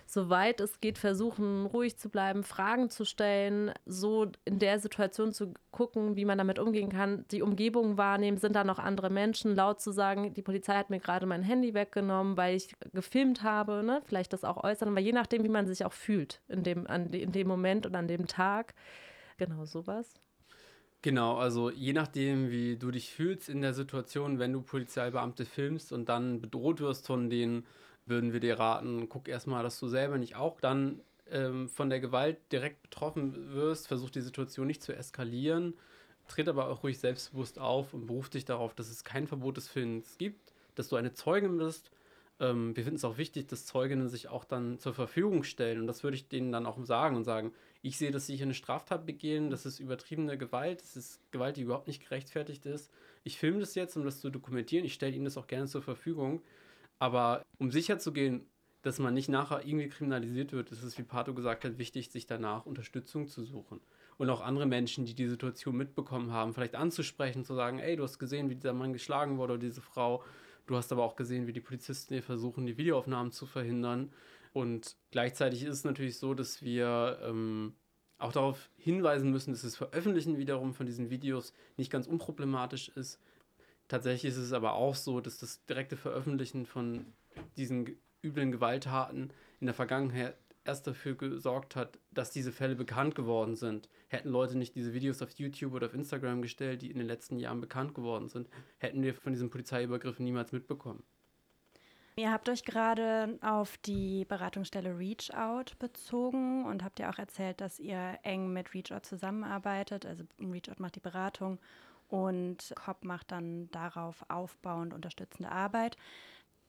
soweit 0.05 0.59
es 0.59 0.79
geht, 0.79 0.97
versuchen, 0.97 1.65
ruhig 1.65 1.97
zu 1.97 2.09
bleiben, 2.09 2.43
Fragen 2.43 2.89
zu 2.89 3.05
stellen, 3.05 3.71
so 3.85 4.31
in 4.45 4.59
der 4.59 4.79
Situation 4.79 5.31
zu 5.31 5.53
gucken, 5.71 6.15
wie 6.15 6.25
man 6.25 6.37
damit 6.37 6.59
umgehen 6.59 6.89
kann, 6.89 7.25
die 7.31 7.41
Umgebung 7.41 7.97
wahrnehmen, 7.97 8.37
sind 8.37 8.55
da 8.55 8.63
noch 8.63 8.79
andere 8.79 9.09
Menschen, 9.09 9.55
laut 9.55 9.81
zu 9.81 9.91
sagen, 9.91 10.33
die 10.33 10.41
Polizei 10.41 10.75
hat 10.75 10.89
mir 10.89 10.99
gerade 10.99 11.25
mein 11.25 11.43
Handy 11.43 11.73
weggenommen, 11.73 12.37
weil 12.37 12.55
ich 12.55 12.75
gefilmt 12.93 13.43
habe, 13.43 13.83
ne? 13.83 14.01
vielleicht 14.05 14.33
das 14.33 14.43
auch 14.43 14.63
äußern, 14.63 14.89
aber 14.89 14.99
je 14.99 15.13
nachdem, 15.13 15.43
wie 15.43 15.49
man 15.49 15.67
sich 15.67 15.85
auch 15.85 15.93
fühlt 15.93 16.41
in 16.47 16.63
dem, 16.63 16.87
an, 16.87 17.11
in 17.13 17.31
dem 17.31 17.47
Moment 17.47 17.85
und 17.85 17.95
an 17.95 18.07
dem 18.07 18.27
Tag. 18.27 18.73
Genau, 19.37 19.65
sowas. 19.65 20.21
Genau, 21.03 21.37
also 21.37 21.71
je 21.71 21.93
nachdem, 21.93 22.51
wie 22.51 22.77
du 22.77 22.91
dich 22.91 23.11
fühlst 23.11 23.49
in 23.49 23.61
der 23.61 23.73
Situation, 23.73 24.37
wenn 24.37 24.53
du 24.53 24.61
Polizeibeamte 24.61 25.45
filmst 25.45 25.91
und 25.91 26.09
dann 26.09 26.41
bedroht 26.41 26.79
wirst 26.79 27.07
von 27.07 27.31
denen, 27.31 27.65
würden 28.05 28.33
wir 28.33 28.39
dir 28.39 28.59
raten, 28.59 29.09
guck 29.09 29.27
erstmal, 29.27 29.63
dass 29.63 29.79
du 29.79 29.87
selber 29.87 30.17
nicht 30.17 30.35
auch 30.35 30.59
dann 30.59 31.01
ähm, 31.29 31.69
von 31.69 31.89
der 31.89 31.99
Gewalt 31.99 32.37
direkt 32.51 32.81
betroffen 32.83 33.53
wirst, 33.53 33.87
versuch 33.87 34.09
die 34.09 34.21
Situation 34.21 34.67
nicht 34.67 34.83
zu 34.83 34.93
eskalieren, 34.95 35.73
tritt 36.27 36.49
aber 36.49 36.67
auch 36.67 36.83
ruhig 36.83 36.99
selbstbewusst 36.99 37.59
auf 37.59 37.93
und 37.93 38.07
beruf 38.07 38.29
dich 38.29 38.45
darauf, 38.45 38.73
dass 38.73 38.89
es 38.89 39.03
kein 39.03 39.27
Verbot 39.27 39.57
des 39.57 39.67
Films 39.67 40.17
gibt, 40.17 40.53
dass 40.75 40.89
du 40.89 40.95
eine 40.95 41.13
Zeugin 41.13 41.57
bist. 41.57 41.91
Ähm, 42.39 42.75
wir 42.75 42.83
finden 42.83 42.97
es 42.97 43.05
auch 43.05 43.17
wichtig, 43.17 43.47
dass 43.47 43.65
Zeuginnen 43.65 44.09
sich 44.09 44.27
auch 44.27 44.45
dann 44.45 44.79
zur 44.79 44.93
Verfügung 44.93 45.43
stellen 45.43 45.79
und 45.79 45.87
das 45.87 46.03
würde 46.03 46.15
ich 46.15 46.27
denen 46.27 46.51
dann 46.51 46.65
auch 46.65 46.83
sagen 46.85 47.15
und 47.15 47.23
sagen, 47.23 47.53
ich 47.81 47.97
sehe, 47.97 48.11
dass 48.11 48.27
sie 48.27 48.35
hier 48.35 48.45
eine 48.45 48.53
Straftat 48.53 49.05
begehen, 49.05 49.49
das 49.49 49.65
ist 49.65 49.79
übertriebene 49.79 50.37
Gewalt, 50.37 50.81
das 50.81 50.95
ist 50.95 51.19
Gewalt, 51.31 51.57
die 51.57 51.61
überhaupt 51.61 51.87
nicht 51.87 52.03
gerechtfertigt 52.03 52.65
ist. 52.65 52.91
Ich 53.23 53.37
filme 53.37 53.59
das 53.59 53.75
jetzt, 53.75 53.95
um 53.95 54.03
das 54.03 54.19
zu 54.19 54.29
dokumentieren, 54.29 54.85
ich 54.85 54.93
stelle 54.93 55.15
ihnen 55.15 55.25
das 55.25 55.37
auch 55.37 55.47
gerne 55.47 55.67
zur 55.67 55.81
Verfügung 55.81 56.41
aber 57.01 57.41
um 57.57 57.71
sicher 57.71 57.97
zu 57.97 58.13
gehen, 58.13 58.45
dass 58.83 58.99
man 58.99 59.15
nicht 59.15 59.27
nachher 59.27 59.65
irgendwie 59.65 59.89
kriminalisiert 59.89 60.51
wird, 60.51 60.71
ist 60.71 60.83
es, 60.83 60.99
wie 60.99 61.03
Pato 61.03 61.33
gesagt 61.33 61.65
hat, 61.65 61.79
wichtig, 61.79 62.11
sich 62.11 62.27
danach 62.27 62.67
Unterstützung 62.67 63.27
zu 63.27 63.43
suchen. 63.43 63.81
Und 64.19 64.29
auch 64.29 64.39
andere 64.39 64.67
Menschen, 64.67 65.05
die 65.05 65.15
die 65.15 65.27
Situation 65.27 65.75
mitbekommen 65.75 66.31
haben, 66.31 66.53
vielleicht 66.53 66.75
anzusprechen, 66.75 67.43
zu 67.43 67.55
sagen, 67.55 67.79
ey, 67.79 67.95
du 67.95 68.03
hast 68.03 68.19
gesehen, 68.19 68.51
wie 68.51 68.55
dieser 68.55 68.73
Mann 68.73 68.93
geschlagen 68.93 69.39
wurde 69.39 69.53
oder 69.53 69.63
diese 69.63 69.81
Frau. 69.81 70.23
Du 70.67 70.75
hast 70.75 70.91
aber 70.91 71.03
auch 71.03 71.15
gesehen, 71.15 71.47
wie 71.47 71.53
die 71.53 71.59
Polizisten 71.59 72.13
hier 72.13 72.21
versuchen, 72.21 72.67
die 72.67 72.77
Videoaufnahmen 72.77 73.31
zu 73.31 73.47
verhindern. 73.47 74.13
Und 74.53 74.95
gleichzeitig 75.09 75.63
ist 75.63 75.73
es 75.73 75.83
natürlich 75.83 76.19
so, 76.19 76.35
dass 76.35 76.61
wir 76.61 77.17
ähm, 77.23 77.73
auch 78.19 78.31
darauf 78.31 78.69
hinweisen 78.77 79.31
müssen, 79.31 79.53
dass 79.53 79.63
das 79.63 79.75
Veröffentlichen 79.75 80.37
wiederum 80.37 80.75
von 80.75 80.85
diesen 80.85 81.09
Videos 81.09 81.51
nicht 81.77 81.91
ganz 81.91 82.05
unproblematisch 82.05 82.89
ist, 82.89 83.19
Tatsächlich 83.91 84.31
ist 84.31 84.37
es 84.37 84.53
aber 84.53 84.75
auch 84.75 84.95
so, 84.95 85.19
dass 85.19 85.37
das 85.37 85.65
direkte 85.65 85.97
Veröffentlichen 85.97 86.65
von 86.65 87.07
diesen 87.57 87.97
üblen 88.23 88.49
Gewalttaten 88.49 89.33
in 89.59 89.65
der 89.65 89.73
Vergangenheit 89.73 90.37
erst 90.63 90.87
dafür 90.87 91.15
gesorgt 91.15 91.75
hat, 91.75 91.99
dass 92.09 92.31
diese 92.31 92.53
Fälle 92.53 92.75
bekannt 92.75 93.15
geworden 93.15 93.57
sind. 93.57 93.89
Hätten 94.07 94.29
Leute 94.29 94.57
nicht 94.57 94.75
diese 94.75 94.93
Videos 94.93 95.21
auf 95.21 95.31
YouTube 95.31 95.73
oder 95.73 95.87
auf 95.87 95.93
Instagram 95.93 96.41
gestellt, 96.41 96.83
die 96.83 96.89
in 96.89 96.99
den 96.99 97.07
letzten 97.07 97.37
Jahren 97.37 97.59
bekannt 97.59 97.93
geworden 97.93 98.29
sind, 98.29 98.47
hätten 98.77 99.03
wir 99.03 99.13
von 99.13 99.33
diesen 99.33 99.49
Polizeiübergriffen 99.49 100.23
niemals 100.23 100.53
mitbekommen. 100.53 101.03
Ihr 102.15 102.31
habt 102.31 102.47
euch 102.47 102.63
gerade 102.63 103.39
auf 103.41 103.77
die 103.79 104.23
Beratungsstelle 104.23 104.97
ReachOut 104.97 105.75
bezogen 105.79 106.63
und 106.63 106.85
habt 106.85 106.99
ja 107.01 107.11
auch 107.11 107.19
erzählt, 107.19 107.59
dass 107.59 107.77
ihr 107.77 108.19
eng 108.23 108.53
mit 108.53 108.73
ReachOut 108.73 109.01
zusammenarbeitet. 109.01 110.05
Also 110.05 110.23
ReachOut 110.39 110.75
macht 110.77 110.95
die 110.95 111.01
Beratung 111.01 111.59
und 112.11 112.73
COP 112.75 113.03
macht 113.05 113.31
dann 113.31 113.71
darauf 113.71 114.25
aufbauend 114.29 114.93
unterstützende 114.93 115.51
Arbeit. 115.51 115.95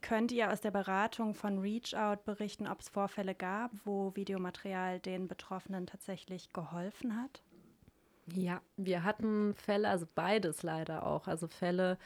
Könnt 0.00 0.32
ihr 0.32 0.52
aus 0.52 0.60
der 0.60 0.70
Beratung 0.70 1.34
von 1.34 1.58
ReachOut 1.58 2.22
berichten, 2.24 2.66
ob 2.66 2.80
es 2.80 2.88
Vorfälle 2.88 3.34
gab, 3.34 3.70
wo 3.84 4.14
Videomaterial 4.16 5.00
den 5.00 5.28
Betroffenen 5.28 5.86
tatsächlich 5.86 6.52
geholfen 6.52 7.20
hat? 7.20 7.42
Ja, 8.34 8.60
wir 8.76 9.04
hatten 9.04 9.54
Fälle, 9.54 9.88
also 9.88 10.06
beides 10.14 10.62
leider 10.62 11.06
auch. 11.06 11.26
Also 11.26 11.48
Fälle, 11.48 11.98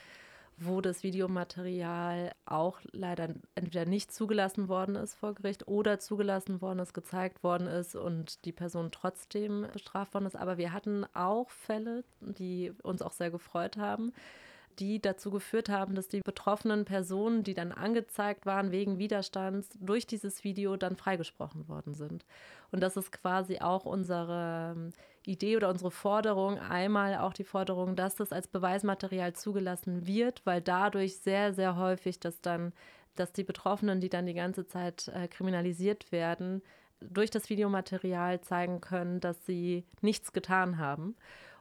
wo 0.59 0.81
das 0.81 1.03
Videomaterial 1.03 2.33
auch 2.47 2.79
leider 2.93 3.35
entweder 3.55 3.85
nicht 3.85 4.13
zugelassen 4.13 4.69
worden 4.69 4.97
ist 4.97 5.15
vor 5.15 5.35
Gericht 5.35 5.69
oder 5.69 5.99
zugelassen 5.99 6.63
worden 6.63 6.79
ist, 6.79 6.95
gezeigt 6.95 7.43
worden 7.43 7.67
ist 7.67 7.95
und 7.95 8.45
die 8.45 8.53
Person 8.53 8.91
trotzdem 8.91 9.67
bestraft 9.73 10.15
worden 10.15 10.27
ist. 10.27 10.37
Aber 10.37 10.57
wir 10.57 10.73
hatten 10.73 11.05
auch 11.15 11.51
Fälle, 11.51 12.05
die 12.21 12.73
uns 12.83 13.03
auch 13.03 13.13
sehr 13.13 13.31
gefreut 13.31 13.77
haben, 13.77 14.13
die 14.79 15.01
dazu 15.01 15.31
geführt 15.31 15.69
haben, 15.69 15.95
dass 15.95 16.09
die 16.09 16.21
betroffenen 16.21 16.85
Personen, 16.85 17.43
die 17.43 17.55
dann 17.55 17.73
angezeigt 17.73 18.47
waren 18.47 18.71
wegen 18.71 18.99
Widerstands, 18.99 19.69
durch 19.81 20.07
dieses 20.07 20.45
Video 20.45 20.77
dann 20.77 20.97
freigesprochen 20.97 21.69
worden 21.69 21.95
sind. 21.95 22.25
Und 22.73 22.81
das 22.81 22.97
ist 22.97 23.13
quasi 23.13 23.59
auch 23.61 23.85
unsere 23.85 24.75
ähm, 24.77 24.93
Idee 25.25 25.57
oder 25.57 25.71
unsere 25.71 25.91
Forderung. 25.91 26.59
Einmal 26.59 27.17
auch 27.17 27.33
die 27.33 27.45
Forderung, 27.45 27.97
dass 27.97 28.15
das 28.17 28.33
als 28.33 28.49
Beweismaterial 28.49 29.33
zugelassen 29.33 30.07
wird, 30.07 30.43
weil 30.45 30.61
dadurch 30.61 31.19
sehr, 31.19 31.53
sehr 31.53 31.77
häufig 31.77 32.21
das 32.21 32.41
dann, 32.41 32.73
dass 33.15 33.33
die 33.33 33.45
Betroffenen, 33.45 34.01
die 34.01 34.11
dann 34.11 34.27
die 34.27 34.35
ganze 34.35 34.67
Zeit 34.67 35.09
äh, 35.09 35.27
kriminalisiert 35.29 36.13
werden, 36.13 36.63
durch 37.01 37.31
das 37.31 37.51
Videomaterial 37.51 38.41
zeigen 38.41 38.81
können, 38.81 39.21
dass 39.21 39.45
sie 39.45 39.85
nichts 40.01 40.33
getan 40.33 40.79
haben 40.79 41.15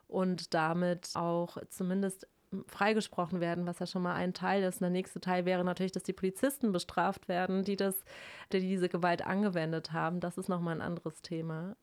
und 0.07 0.53
damit 0.53 1.09
auch 1.15 1.57
zumindest 1.69 2.27
freigesprochen 2.67 3.39
werden, 3.39 3.65
was 3.65 3.79
ja 3.79 3.87
schon 3.87 4.01
mal 4.01 4.15
ein 4.15 4.33
Teil 4.33 4.63
ist. 4.63 4.75
Und 4.75 4.81
der 4.81 4.89
nächste 4.89 5.19
Teil 5.19 5.45
wäre 5.45 5.63
natürlich, 5.63 5.91
dass 5.91 6.03
die 6.03 6.13
Polizisten 6.13 6.71
bestraft 6.71 7.27
werden, 7.27 7.63
die, 7.63 7.75
das, 7.75 8.03
die 8.51 8.59
diese 8.59 8.89
Gewalt 8.89 9.25
angewendet 9.25 9.91
haben. 9.91 10.19
Das 10.19 10.37
ist 10.37 10.49
nochmal 10.49 10.75
ein 10.75 10.81
anderes 10.81 11.21
Thema. 11.21 11.75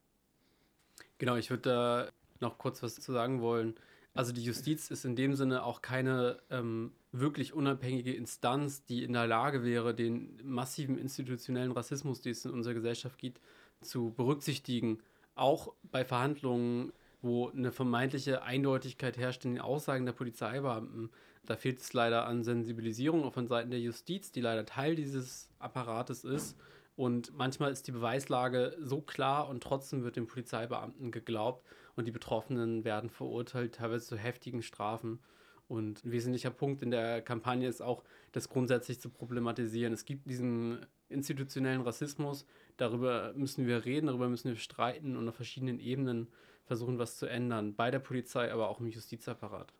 Genau, 1.18 1.36
ich 1.36 1.50
würde 1.50 1.62
da 1.62 2.08
noch 2.40 2.58
kurz 2.58 2.82
was 2.82 2.96
zu 2.96 3.12
sagen 3.12 3.40
wollen. 3.40 3.74
Also 4.14 4.32
die 4.32 4.42
Justiz 4.42 4.90
ist 4.90 5.04
in 5.04 5.16
dem 5.16 5.34
Sinne 5.34 5.64
auch 5.64 5.80
keine 5.80 6.38
ähm, 6.50 6.92
wirklich 7.12 7.54
unabhängige 7.54 8.12
Instanz, 8.12 8.84
die 8.84 9.04
in 9.04 9.14
der 9.14 9.26
Lage 9.26 9.64
wäre, 9.64 9.94
den 9.94 10.38
massiven 10.42 10.98
institutionellen 10.98 11.72
Rassismus, 11.72 12.20
den 12.20 12.32
es 12.32 12.44
in 12.44 12.50
unserer 12.50 12.74
Gesellschaft 12.74 13.18
gibt, 13.18 13.40
zu 13.80 14.10
berücksichtigen. 14.10 14.98
Auch 15.34 15.72
bei 15.82 16.04
Verhandlungen 16.04 16.92
wo 17.22 17.48
eine 17.48 17.72
vermeintliche 17.72 18.42
Eindeutigkeit 18.42 19.16
herrscht 19.16 19.44
in 19.44 19.54
den 19.54 19.62
Aussagen 19.62 20.04
der 20.04 20.12
Polizeibeamten. 20.12 21.10
Da 21.46 21.56
fehlt 21.56 21.80
es 21.80 21.92
leider 21.92 22.26
an 22.26 22.42
Sensibilisierung 22.42 23.24
auch 23.24 23.32
von 23.32 23.46
Seiten 23.46 23.70
der 23.70 23.80
Justiz, 23.80 24.32
die 24.32 24.40
leider 24.40 24.66
Teil 24.66 24.96
dieses 24.96 25.48
Apparates 25.58 26.24
ist. 26.24 26.56
Und 26.94 27.32
manchmal 27.36 27.72
ist 27.72 27.86
die 27.86 27.92
Beweislage 27.92 28.76
so 28.80 29.00
klar 29.00 29.48
und 29.48 29.62
trotzdem 29.62 30.04
wird 30.04 30.16
den 30.16 30.26
Polizeibeamten 30.26 31.10
geglaubt 31.10 31.64
und 31.96 32.06
die 32.06 32.12
Betroffenen 32.12 32.84
werden 32.84 33.08
verurteilt, 33.08 33.76
teilweise 33.76 34.06
zu 34.06 34.16
heftigen 34.16 34.62
Strafen. 34.62 35.20
Und 35.68 36.04
ein 36.04 36.12
wesentlicher 36.12 36.50
Punkt 36.50 36.82
in 36.82 36.90
der 36.90 37.22
Kampagne 37.22 37.66
ist 37.66 37.80
auch, 37.80 38.04
das 38.32 38.48
grundsätzlich 38.48 39.00
zu 39.00 39.08
problematisieren. 39.08 39.94
Es 39.94 40.04
gibt 40.04 40.28
diesen 40.28 40.84
institutionellen 41.08 41.82
Rassismus, 41.82 42.46
darüber 42.76 43.32
müssen 43.34 43.66
wir 43.66 43.84
reden, 43.84 44.06
darüber 44.08 44.28
müssen 44.28 44.50
wir 44.50 44.56
streiten 44.56 45.16
und 45.16 45.28
auf 45.28 45.34
verschiedenen 45.34 45.78
Ebenen 45.78 46.28
versuchen, 46.72 46.98
was 46.98 47.18
zu 47.18 47.26
ändern. 47.26 47.74
Bei 47.74 47.90
der 47.90 47.98
Polizei, 47.98 48.50
aber 48.50 48.68
auch 48.68 48.80
im 48.80 48.86
Justizapparat. 48.86 49.72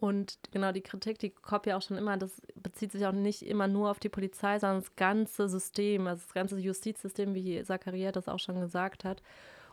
Und 0.00 0.38
genau 0.50 0.70
die 0.70 0.82
Kritik, 0.82 1.18
die 1.18 1.30
kommt 1.30 1.64
ja 1.64 1.78
auch 1.78 1.82
schon 1.82 1.96
immer, 1.96 2.18
das 2.18 2.42
bezieht 2.56 2.92
sich 2.92 3.06
auch 3.06 3.12
nicht 3.12 3.40
immer 3.46 3.68
nur 3.68 3.90
auf 3.90 3.98
die 3.98 4.10
Polizei, 4.10 4.58
sondern 4.58 4.80
das 4.80 4.96
ganze 4.96 5.48
System, 5.48 6.06
also 6.06 6.22
das 6.22 6.34
ganze 6.34 6.58
Justizsystem, 6.58 7.34
wie 7.34 7.62
Zakaria 7.62 8.12
das 8.12 8.28
auch 8.28 8.38
schon 8.38 8.60
gesagt 8.60 9.04
hat. 9.04 9.22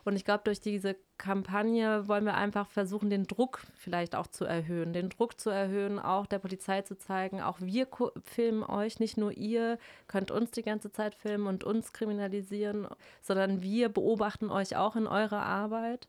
Und 0.04 0.16
ich 0.16 0.24
glaube, 0.24 0.42
durch 0.44 0.60
diese 0.60 0.96
Kampagne 1.16 2.08
wollen 2.08 2.24
wir 2.24 2.34
einfach 2.34 2.68
versuchen, 2.68 3.08
den 3.08 3.26
Druck 3.26 3.60
vielleicht 3.76 4.16
auch 4.16 4.26
zu 4.26 4.44
erhöhen. 4.44 4.92
Den 4.92 5.10
Druck 5.10 5.40
zu 5.40 5.50
erhöhen, 5.50 6.00
auch 6.00 6.26
der 6.26 6.40
Polizei 6.40 6.82
zu 6.82 6.96
zeigen, 6.98 7.40
auch 7.40 7.60
wir 7.60 7.86
filmen 8.24 8.64
euch, 8.64 8.98
nicht 8.98 9.16
nur 9.16 9.32
ihr 9.32 9.78
könnt 10.08 10.32
uns 10.32 10.50
die 10.50 10.62
ganze 10.62 10.90
Zeit 10.90 11.14
filmen 11.14 11.46
und 11.46 11.62
uns 11.62 11.92
kriminalisieren, 11.92 12.88
sondern 13.20 13.62
wir 13.62 13.88
beobachten 13.88 14.50
euch 14.50 14.76
auch 14.76 14.96
in 14.96 15.06
eurer 15.06 15.42
Arbeit 15.42 16.08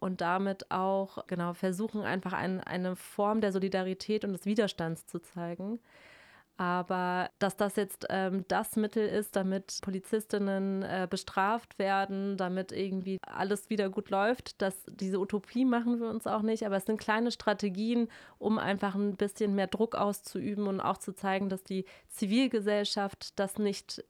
und 0.00 0.20
damit 0.20 0.70
auch 0.70 1.26
genau 1.26 1.54
versuchen, 1.54 2.02
einfach 2.02 2.32
ein, 2.32 2.60
eine 2.60 2.96
Form 2.96 3.40
der 3.40 3.52
Solidarität 3.52 4.24
und 4.24 4.32
des 4.32 4.46
Widerstands 4.46 5.06
zu 5.06 5.20
zeigen. 5.20 5.78
Aber 6.60 7.30
dass 7.38 7.56
das 7.56 7.76
jetzt 7.76 8.06
ähm, 8.10 8.44
das 8.48 8.76
Mittel 8.76 9.08
ist, 9.08 9.34
damit 9.34 9.78
Polizistinnen 9.80 10.82
äh, 10.82 11.08
bestraft 11.08 11.78
werden, 11.78 12.36
damit 12.36 12.70
irgendwie 12.70 13.16
alles 13.22 13.70
wieder 13.70 13.88
gut 13.88 14.10
läuft, 14.10 14.60
dass 14.60 14.84
diese 14.86 15.20
Utopie 15.20 15.64
machen 15.64 16.00
wir 16.00 16.10
uns 16.10 16.26
auch 16.26 16.42
nicht. 16.42 16.66
Aber 16.66 16.76
es 16.76 16.84
sind 16.84 17.00
kleine 17.00 17.30
Strategien, 17.30 18.08
um 18.38 18.58
einfach 18.58 18.94
ein 18.94 19.16
bisschen 19.16 19.54
mehr 19.54 19.68
Druck 19.68 19.94
auszuüben 19.94 20.66
und 20.66 20.82
auch 20.82 20.98
zu 20.98 21.14
zeigen, 21.14 21.48
dass 21.48 21.64
die 21.64 21.86
Zivilgesellschaft 22.08 23.38
das 23.38 23.56
nicht 23.56 24.04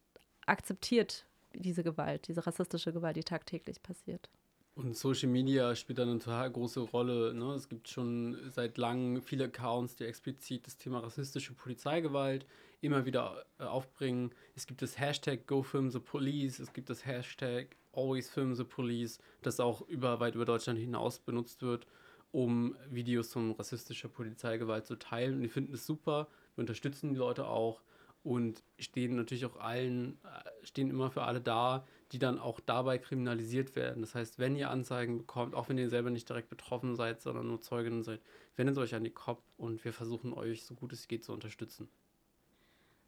akzeptiert, 0.44 1.26
diese 1.54 1.84
Gewalt, 1.84 2.26
diese 2.26 2.44
rassistische 2.44 2.92
Gewalt, 2.92 3.14
die 3.14 3.22
tagtäglich 3.22 3.80
passiert. 3.80 4.28
Und 4.74 4.96
Social 4.96 5.28
Media 5.28 5.74
spielt 5.74 5.98
da 5.98 6.04
eine 6.04 6.18
total 6.18 6.50
große 6.50 6.80
Rolle. 6.80 7.34
Ne? 7.34 7.54
Es 7.54 7.68
gibt 7.68 7.88
schon 7.88 8.38
seit 8.48 8.78
langem 8.78 9.20
viele 9.20 9.44
Accounts, 9.44 9.96
die 9.96 10.04
explizit 10.04 10.66
das 10.66 10.76
Thema 10.76 11.00
rassistische 11.00 11.52
Polizeigewalt 11.54 12.46
immer 12.80 13.04
wieder 13.04 13.44
äh, 13.58 13.64
aufbringen. 13.64 14.32
Es 14.54 14.66
gibt 14.66 14.82
das 14.82 14.98
Hashtag 14.98 15.46
GoFilmThePolice, 15.46 16.60
es 16.60 16.72
gibt 16.72 16.88
das 16.88 17.04
Hashtag 17.04 17.76
AlwaysFilmThePolice, 17.92 19.18
das 19.42 19.60
auch 19.60 19.82
über, 19.82 20.20
weit 20.20 20.34
über 20.34 20.44
Deutschland 20.44 20.78
hinaus 20.78 21.18
benutzt 21.18 21.62
wird, 21.62 21.86
um 22.30 22.76
Videos 22.88 23.32
von 23.32 23.52
rassistischer 23.52 24.08
Polizeigewalt 24.08 24.86
zu 24.86 24.96
teilen. 24.96 25.36
Und 25.36 25.42
die 25.42 25.48
finden 25.48 25.74
es 25.74 25.84
super, 25.84 26.28
wir 26.54 26.62
unterstützen 26.62 27.10
die 27.10 27.18
Leute 27.18 27.46
auch 27.46 27.82
und 28.22 28.62
stehen 28.78 29.16
natürlich 29.16 29.46
auch 29.46 29.56
allen, 29.56 30.18
äh, 30.24 30.66
stehen 30.66 30.90
immer 30.90 31.10
für 31.10 31.22
alle 31.22 31.40
da, 31.40 31.86
die 32.12 32.18
dann 32.18 32.38
auch 32.38 32.60
dabei 32.60 32.98
kriminalisiert 32.98 33.76
werden. 33.76 34.02
Das 34.02 34.14
heißt, 34.14 34.38
wenn 34.38 34.56
ihr 34.56 34.70
Anzeigen 34.70 35.18
bekommt, 35.18 35.54
auch 35.54 35.68
wenn 35.68 35.78
ihr 35.78 35.88
selber 35.88 36.10
nicht 36.10 36.28
direkt 36.28 36.50
betroffen 36.50 36.96
seid, 36.96 37.20
sondern 37.22 37.46
nur 37.46 37.60
Zeuginnen 37.60 38.02
seid, 38.02 38.20
wendet 38.56 38.76
euch 38.78 38.94
an 38.94 39.04
die 39.04 39.10
COP 39.10 39.42
und 39.56 39.84
wir 39.84 39.92
versuchen 39.92 40.32
euch 40.32 40.64
so 40.64 40.74
gut 40.74 40.92
es 40.92 41.08
geht 41.08 41.24
zu 41.24 41.32
unterstützen. 41.32 41.88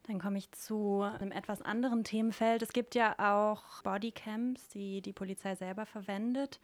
Dann 0.03 0.19
komme 0.19 0.37
ich 0.37 0.51
zu 0.51 1.01
einem 1.01 1.31
etwas 1.31 1.61
anderen 1.61 2.03
Themenfeld. 2.03 2.61
Es 2.61 2.73
gibt 2.73 2.93
ja 2.95 3.15
auch 3.19 3.83
Bodycams, 3.83 4.67
die 4.69 5.01
die 5.01 5.13
Polizei 5.13 5.55
selber 5.55 5.85
verwendet. 5.85 6.59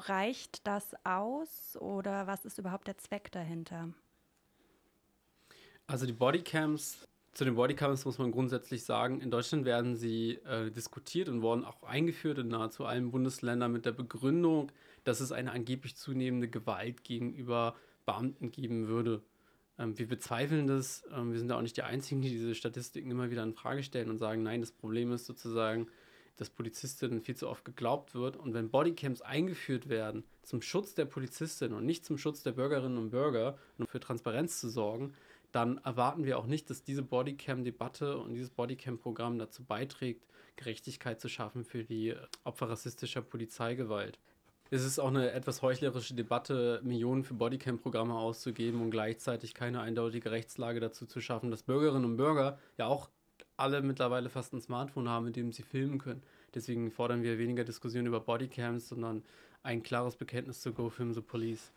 Reicht 0.00 0.66
das 0.66 0.94
aus 1.04 1.76
oder 1.80 2.26
was 2.26 2.44
ist 2.44 2.58
überhaupt 2.58 2.88
der 2.88 2.98
Zweck 2.98 3.30
dahinter? 3.30 3.90
Also 5.86 6.06
die 6.06 6.12
Bodycams 6.12 7.06
zu 7.40 7.46
den 7.46 7.54
Bodycams 7.54 8.04
muss 8.04 8.18
man 8.18 8.32
grundsätzlich 8.32 8.84
sagen, 8.84 9.22
in 9.22 9.30
Deutschland 9.30 9.64
werden 9.64 9.96
sie 9.96 10.32
äh, 10.44 10.70
diskutiert 10.70 11.26
und 11.30 11.40
wurden 11.40 11.64
auch 11.64 11.82
eingeführt 11.84 12.36
in 12.36 12.48
nahezu 12.48 12.84
allen 12.84 13.10
Bundesländern 13.12 13.72
mit 13.72 13.86
der 13.86 13.92
Begründung, 13.92 14.70
dass 15.04 15.20
es 15.20 15.32
eine 15.32 15.52
angeblich 15.52 15.96
zunehmende 15.96 16.48
Gewalt 16.48 17.02
gegenüber 17.02 17.76
Beamten 18.04 18.50
geben 18.50 18.88
würde. 18.88 19.22
Ähm, 19.78 19.98
wir 19.98 20.06
bezweifeln 20.06 20.66
das. 20.66 21.02
Ähm, 21.16 21.32
wir 21.32 21.38
sind 21.38 21.48
da 21.48 21.56
auch 21.56 21.62
nicht 21.62 21.78
die 21.78 21.82
Einzigen, 21.82 22.20
die 22.20 22.28
diese 22.28 22.54
Statistiken 22.54 23.10
immer 23.10 23.30
wieder 23.30 23.42
in 23.42 23.54
Frage 23.54 23.82
stellen 23.82 24.10
und 24.10 24.18
sagen, 24.18 24.42
nein, 24.42 24.60
das 24.60 24.72
Problem 24.72 25.10
ist 25.10 25.24
sozusagen, 25.24 25.86
dass 26.36 26.50
Polizistinnen 26.50 27.22
viel 27.22 27.36
zu 27.36 27.48
oft 27.48 27.64
geglaubt 27.64 28.14
wird. 28.14 28.36
Und 28.36 28.52
wenn 28.52 28.68
Bodycams 28.68 29.22
eingeführt 29.22 29.88
werden 29.88 30.24
zum 30.42 30.60
Schutz 30.60 30.94
der 30.94 31.06
Polizistinnen 31.06 31.74
und 31.74 31.86
nicht 31.86 32.04
zum 32.04 32.18
Schutz 32.18 32.42
der 32.42 32.52
Bürgerinnen 32.52 32.98
und 32.98 33.08
Bürger 33.08 33.56
um 33.78 33.86
für 33.86 33.98
Transparenz 33.98 34.60
zu 34.60 34.68
sorgen, 34.68 35.14
dann 35.52 35.78
erwarten 35.78 36.24
wir 36.24 36.38
auch 36.38 36.46
nicht, 36.46 36.70
dass 36.70 36.82
diese 36.82 37.02
Bodycam-Debatte 37.02 38.18
und 38.18 38.34
dieses 38.34 38.50
Bodycam-Programm 38.50 39.38
dazu 39.38 39.64
beiträgt, 39.64 40.26
Gerechtigkeit 40.56 41.20
zu 41.20 41.28
schaffen 41.28 41.64
für 41.64 41.84
die 41.84 42.14
Opfer 42.44 42.68
rassistischer 42.68 43.22
Polizeigewalt. 43.22 44.18
Es 44.72 44.84
ist 44.84 45.00
auch 45.00 45.08
eine 45.08 45.32
etwas 45.32 45.62
heuchlerische 45.62 46.14
Debatte, 46.14 46.80
Millionen 46.84 47.24
für 47.24 47.34
Bodycam-Programme 47.34 48.14
auszugeben 48.14 48.80
und 48.80 48.90
gleichzeitig 48.90 49.52
keine 49.52 49.80
eindeutige 49.80 50.30
Rechtslage 50.30 50.78
dazu 50.78 51.06
zu 51.06 51.20
schaffen, 51.20 51.50
dass 51.50 51.64
Bürgerinnen 51.64 52.04
und 52.04 52.16
Bürger 52.16 52.58
ja 52.78 52.86
auch 52.86 53.10
alle 53.56 53.82
mittlerweile 53.82 54.28
fast 54.28 54.52
ein 54.52 54.60
Smartphone 54.60 55.08
haben, 55.08 55.24
mit 55.24 55.36
dem 55.36 55.52
sie 55.52 55.64
filmen 55.64 55.98
können. 55.98 56.22
Deswegen 56.54 56.92
fordern 56.92 57.22
wir 57.22 57.38
weniger 57.38 57.64
Diskussionen 57.64 58.06
über 58.06 58.20
Bodycams, 58.20 58.88
sondern 58.88 59.24
ein 59.64 59.82
klares 59.82 60.16
Bekenntnis 60.16 60.60
zu 60.60 60.72
Go 60.72 60.88
Film 60.88 61.12
the 61.12 61.20
Police. 61.20 61.72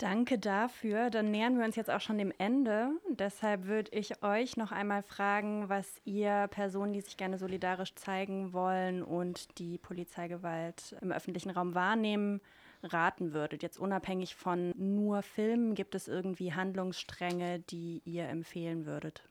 Danke 0.00 0.38
dafür. 0.38 1.10
Dann 1.10 1.30
nähern 1.30 1.58
wir 1.58 1.64
uns 1.66 1.76
jetzt 1.76 1.90
auch 1.90 2.00
schon 2.00 2.16
dem 2.16 2.32
Ende. 2.38 2.92
Deshalb 3.10 3.66
würde 3.66 3.90
ich 3.94 4.22
euch 4.22 4.56
noch 4.56 4.72
einmal 4.72 5.02
fragen, 5.02 5.68
was 5.68 6.00
ihr 6.06 6.48
Personen, 6.50 6.94
die 6.94 7.02
sich 7.02 7.18
gerne 7.18 7.36
solidarisch 7.36 7.94
zeigen 7.96 8.54
wollen 8.54 9.02
und 9.02 9.58
die 9.58 9.76
Polizeigewalt 9.76 10.96
im 11.02 11.12
öffentlichen 11.12 11.50
Raum 11.50 11.74
wahrnehmen, 11.74 12.40
raten 12.82 13.34
würdet. 13.34 13.62
Jetzt 13.62 13.78
unabhängig 13.78 14.36
von 14.36 14.72
nur 14.74 15.20
Filmen, 15.20 15.74
gibt 15.74 15.94
es 15.94 16.08
irgendwie 16.08 16.54
Handlungsstränge, 16.54 17.58
die 17.58 18.00
ihr 18.06 18.26
empfehlen 18.26 18.86
würdet? 18.86 19.28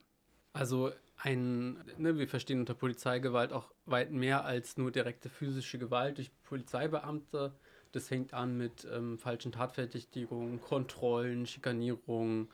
Also 0.52 0.92
ein, 1.16 1.82
ne, 1.98 2.16
wir 2.16 2.28
verstehen 2.28 2.60
unter 2.60 2.74
Polizeigewalt 2.74 3.52
auch 3.52 3.72
weit 3.86 4.12
mehr 4.12 4.44
als 4.44 4.76
nur 4.76 4.92
direkte 4.92 5.30
physische 5.30 5.80
Gewalt 5.80 6.18
durch 6.18 6.30
Polizeibeamte 6.44 7.54
das 7.92 8.08
fängt 8.08 8.34
an 8.34 8.56
mit 8.56 8.86
ähm, 8.92 9.18
falschen 9.18 9.52
Tatverdächtigungen, 9.52 10.60
Kontrollen, 10.60 11.46
Schikanierungen. 11.46 12.48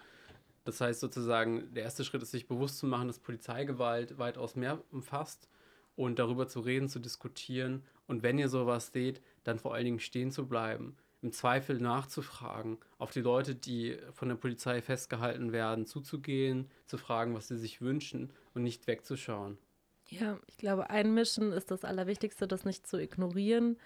Das 0.65 0.81
heißt 0.81 1.01
sozusagen, 1.01 1.73
der 1.75 1.85
erste 1.85 2.05
Schritt 2.05 2.23
ist, 2.23 2.31
sich 2.31 2.49
bewusst 2.49 2.79
zu 2.79 2.87
machen, 2.87 3.07
dass 3.07 3.19
Polizeigewalt 3.19 4.19
weitaus 4.19 4.57
mehr 4.57 4.83
umfasst 4.91 5.49
und 5.95 6.19
darüber 6.19 6.49
zu 6.49 6.61
reden, 6.61 6.89
zu 6.89 6.99
diskutieren. 6.99 7.85
Und 8.07 8.23
wenn 8.23 8.39
ihr 8.39 8.49
sowas 8.49 8.91
seht, 8.93 9.21
dann 9.45 9.59
vor 9.59 9.75
allen 9.75 9.85
Dingen 9.85 10.01
stehen 10.01 10.31
zu 10.31 10.47
bleiben, 10.47 10.97
im 11.23 11.33
Zweifel 11.33 11.79
nachzufragen, 11.79 12.79
auf 12.99 13.11
die 13.11 13.21
Leute, 13.21 13.55
die 13.55 13.97
von 14.13 14.29
der 14.29 14.37
Polizei 14.37 14.83
festgehalten 14.83 15.53
werden, 15.53 15.87
zuzugehen, 15.87 16.71
zu 16.87 16.99
fragen, 16.99 17.35
was 17.35 17.49
sie 17.49 17.59
sich 17.59 17.81
wünschen 17.81 18.33
und 18.55 18.63
nicht 18.63 18.87
wegzuschauen. 18.87 19.59
Ja, 20.09 20.39
ich 20.47 20.57
glaube, 20.57 20.89
einmischen 20.89 21.53
ist 21.53 21.71
das 21.71 21.85
Allerwichtigste, 21.85 22.47
das 22.47 22.65
nicht 22.65 22.87
zu 22.87 22.97
ignorieren 23.01 23.77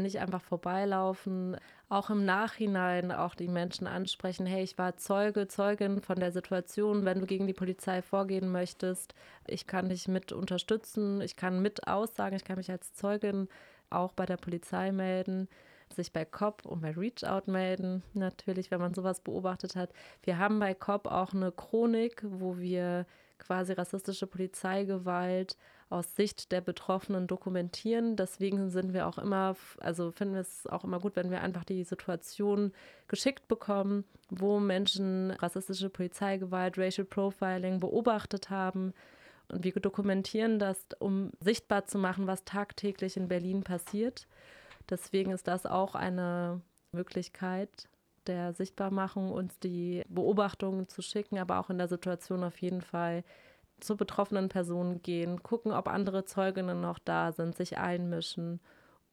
nicht 0.00 0.18
einfach 0.18 0.42
vorbeilaufen, 0.42 1.56
auch 1.88 2.10
im 2.10 2.24
Nachhinein 2.24 3.12
auch 3.12 3.34
die 3.34 3.48
Menschen 3.48 3.86
ansprechen, 3.86 4.46
hey, 4.46 4.62
ich 4.62 4.78
war 4.78 4.96
Zeuge, 4.96 5.48
Zeugin 5.48 6.00
von 6.00 6.18
der 6.18 6.32
Situation, 6.32 7.04
wenn 7.04 7.20
du 7.20 7.26
gegen 7.26 7.46
die 7.46 7.52
Polizei 7.52 8.02
vorgehen 8.02 8.50
möchtest, 8.50 9.14
ich 9.46 9.66
kann 9.66 9.88
dich 9.88 10.08
mit 10.08 10.32
unterstützen, 10.32 11.20
ich 11.20 11.36
kann 11.36 11.62
mit 11.62 11.86
aussagen, 11.86 12.36
ich 12.36 12.44
kann 12.44 12.56
mich 12.56 12.70
als 12.70 12.94
Zeugin 12.94 13.48
auch 13.90 14.12
bei 14.12 14.26
der 14.26 14.36
Polizei 14.36 14.92
melden 14.92 15.48
sich 15.94 16.12
bei 16.12 16.24
COP 16.24 16.64
und 16.66 16.80
bei 16.80 16.92
Reachout 16.92 17.50
melden, 17.50 18.02
natürlich, 18.12 18.70
wenn 18.70 18.80
man 18.80 18.94
sowas 18.94 19.20
beobachtet 19.20 19.76
hat. 19.76 19.90
Wir 20.22 20.38
haben 20.38 20.58
bei 20.58 20.74
COP 20.74 21.06
auch 21.06 21.32
eine 21.32 21.52
Chronik, 21.52 22.22
wo 22.26 22.58
wir 22.58 23.06
quasi 23.38 23.72
rassistische 23.72 24.26
Polizeigewalt 24.26 25.56
aus 25.90 26.16
Sicht 26.16 26.50
der 26.52 26.60
Betroffenen 26.60 27.26
dokumentieren. 27.26 28.16
Deswegen 28.16 28.70
sind 28.70 28.92
wir 28.92 29.06
auch 29.06 29.18
immer, 29.18 29.56
also 29.80 30.10
finden 30.10 30.34
wir 30.34 30.40
es 30.40 30.66
auch 30.66 30.84
immer 30.84 30.98
gut, 30.98 31.16
wenn 31.16 31.30
wir 31.30 31.42
einfach 31.42 31.64
die 31.64 31.84
Situation 31.84 32.72
geschickt 33.08 33.48
bekommen, 33.48 34.04
wo 34.30 34.58
Menschen 34.58 35.30
rassistische 35.32 35.90
Polizeigewalt, 35.90 36.78
Racial 36.78 37.04
Profiling 37.04 37.80
beobachtet 37.80 38.50
haben. 38.50 38.92
Und 39.48 39.64
wir 39.64 39.72
dokumentieren 39.72 40.58
das, 40.58 40.86
um 40.98 41.30
sichtbar 41.40 41.86
zu 41.86 41.98
machen, 41.98 42.26
was 42.26 42.44
tagtäglich 42.44 43.16
in 43.16 43.28
Berlin 43.28 43.62
passiert. 43.62 44.26
Deswegen 44.88 45.32
ist 45.32 45.46
das 45.46 45.66
auch 45.66 45.94
eine 45.94 46.60
Möglichkeit 46.92 47.88
der 48.24 48.52
Sichtbarmachung, 48.54 49.30
uns 49.30 49.58
die 49.58 50.04
Beobachtungen 50.08 50.88
zu 50.88 51.02
schicken, 51.02 51.38
aber 51.38 51.58
auch 51.58 51.70
in 51.70 51.78
der 51.78 51.88
Situation 51.88 52.44
auf 52.44 52.58
jeden 52.58 52.80
Fall 52.80 53.24
zu 53.80 53.96
betroffenen 53.96 54.48
Personen 54.48 55.02
gehen, 55.02 55.42
gucken, 55.42 55.72
ob 55.72 55.88
andere 55.88 56.24
Zeuginnen 56.24 56.80
noch 56.80 56.98
da 56.98 57.32
sind, 57.32 57.56
sich 57.56 57.78
einmischen 57.78 58.60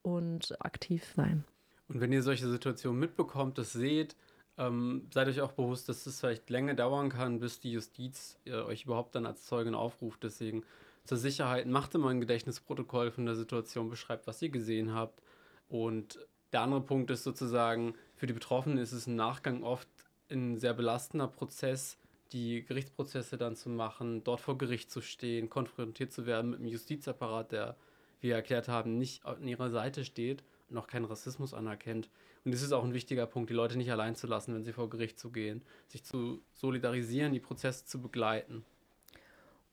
und 0.02 0.56
aktiv 0.62 1.06
sein. 1.16 1.44
Und 1.88 2.00
wenn 2.00 2.12
ihr 2.12 2.24
solche 2.24 2.48
Situationen 2.48 3.00
mitbekommt, 3.00 3.58
das 3.58 3.74
seht, 3.74 4.16
ähm, 4.58 5.08
seid 5.14 5.28
euch 5.28 5.42
auch 5.42 5.52
bewusst, 5.54 5.90
dass 5.90 6.06
es 6.06 6.20
vielleicht 6.20 6.50
länger 6.50 6.74
dauern 6.74 7.10
kann, 7.10 7.40
bis 7.40 7.60
die 7.60 7.72
Justiz 7.72 8.40
äh, 8.46 8.54
euch 8.54 8.86
überhaupt 8.86 9.16
dann 9.16 9.26
als 9.26 9.46
Zeugin 9.46 9.76
aufruft. 9.76 10.24
Deswegen 10.24 10.64
zur 11.04 11.18
Sicherheit 11.18 11.68
macht 11.68 11.96
immer 11.96 12.10
ein 12.10 12.22
Gedächtnisprotokoll 12.22 13.12
von 13.12 13.26
der 13.26 13.36
Situation, 13.36 13.90
beschreibt, 13.90 14.28
was 14.28 14.42
ihr 14.42 14.50
gesehen 14.50 14.94
habt. 14.94 15.22
Und 15.68 16.20
der 16.52 16.62
andere 16.62 16.82
Punkt 16.82 17.10
ist 17.12 17.24
sozusagen, 17.24 17.96
für 18.16 18.28
die 18.28 18.34
Betroffenen 18.34 18.78
ist 18.78 18.92
es 18.92 19.08
im 19.08 19.16
Nachgang 19.16 19.64
oft 19.64 19.88
ein 20.30 20.58
sehr 20.58 20.74
belastender 20.74 21.28
Prozess, 21.28 21.98
die 22.32 22.64
Gerichtsprozesse 22.64 23.38
dann 23.38 23.56
zu 23.56 23.70
machen, 23.70 24.24
dort 24.24 24.42
vor 24.42 24.58
Gericht 24.58 24.92
zu 24.92 25.02
stehen, 25.02 25.50
konfrontiert 25.50 26.14
zu 26.14 26.26
werden 26.26 26.52
mit 26.52 26.60
einem 26.60 26.70
Justizapparat, 26.70 27.52
der, 27.52 27.76
wie 28.22 28.30
wir 28.30 28.36
erklärt 28.36 28.68
haben, 28.68 28.98
nicht 28.98 29.26
an 29.26 29.48
ihrer 29.48 29.70
Seite 29.70 30.06
steht 30.06 30.44
und 30.70 30.78
auch 30.78 30.88
keinen 30.88 31.06
Rassismus 31.06 31.54
anerkennt. 31.54 32.10
Und 32.46 32.54
es 32.54 32.62
ist 32.62 32.72
auch 32.72 32.84
ein 32.84 32.94
wichtiger 32.94 33.28
Punkt, 33.28 33.50
die 33.50 33.54
Leute 33.54 33.78
nicht 33.78 33.92
allein 33.92 34.16
zu 34.16 34.28
lassen, 34.28 34.56
wenn 34.56 34.64
sie 34.64 34.74
vor 34.74 34.90
Gericht 34.90 35.20
zu 35.20 35.32
gehen, 35.32 35.62
sich 35.88 36.04
zu 36.04 36.42
solidarisieren, 36.54 37.34
die 37.34 37.40
Prozesse 37.40 37.86
zu 37.86 38.02
begleiten. 38.02 38.66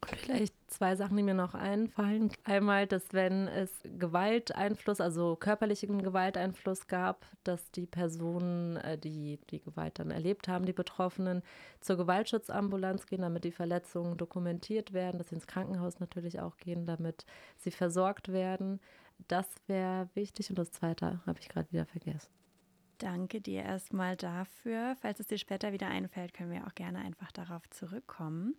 Vielleicht 0.07 0.55
zwei 0.71 0.97
Sachen, 0.97 1.17
die 1.17 1.23
mir 1.23 1.35
noch 1.35 1.55
einfallen. 1.55 2.31
Einmal, 2.45 2.87
dass 2.87 3.13
wenn 3.13 3.49
es 3.49 3.71
Gewalteinfluss, 3.99 5.01
also 5.01 5.37
körperlichen 5.37 6.03
Gewalteinfluss 6.03 6.87
gab, 6.87 7.27
dass 7.45 7.71
die 7.73 7.87
Personen, 7.87 8.77
äh, 8.77 8.97
die 8.97 9.39
die 9.51 9.61
Gewalt 9.61 9.99
dann 9.99 10.11
erlebt 10.11 10.49
haben, 10.49 10.67
die 10.67 10.73
Betroffenen, 10.73 11.43
zur 11.81 11.97
Gewaltschutzambulanz 11.97 13.07
gehen, 13.07 13.23
damit 13.23 13.45
die 13.45 13.53
Verletzungen 13.53 14.17
dokumentiert 14.17 14.93
werden, 14.93 15.19
dass 15.19 15.29
sie 15.29 15.35
ins 15.35 15.47
Krankenhaus 15.47 16.01
natürlich 16.01 16.41
auch 16.41 16.57
gehen, 16.57 16.87
damit 16.87 17.27
sie 17.57 17.71
versorgt 17.71 18.33
werden. 18.33 18.81
Das 19.27 19.49
wäre 19.67 20.09
wichtig. 20.15 20.49
Und 20.51 20.59
das 20.59 20.71
Zweite 20.71 21.21
habe 21.27 21.41
ich 21.41 21.49
gerade 21.49 21.71
wieder 21.73 21.87
vergessen. 21.87 22.31
Danke 22.99 23.41
dir 23.41 23.63
erstmal 23.63 24.17
dafür. 24.17 24.97
Falls 25.01 25.21
es 25.21 25.27
dir 25.27 25.39
später 25.39 25.73
wieder 25.73 25.89
einfällt, 25.89 26.35
können 26.35 26.51
wir 26.51 26.67
auch 26.67 26.75
gerne 26.75 26.99
einfach 26.99 27.31
darauf 27.33 27.69
zurückkommen. 27.71 28.57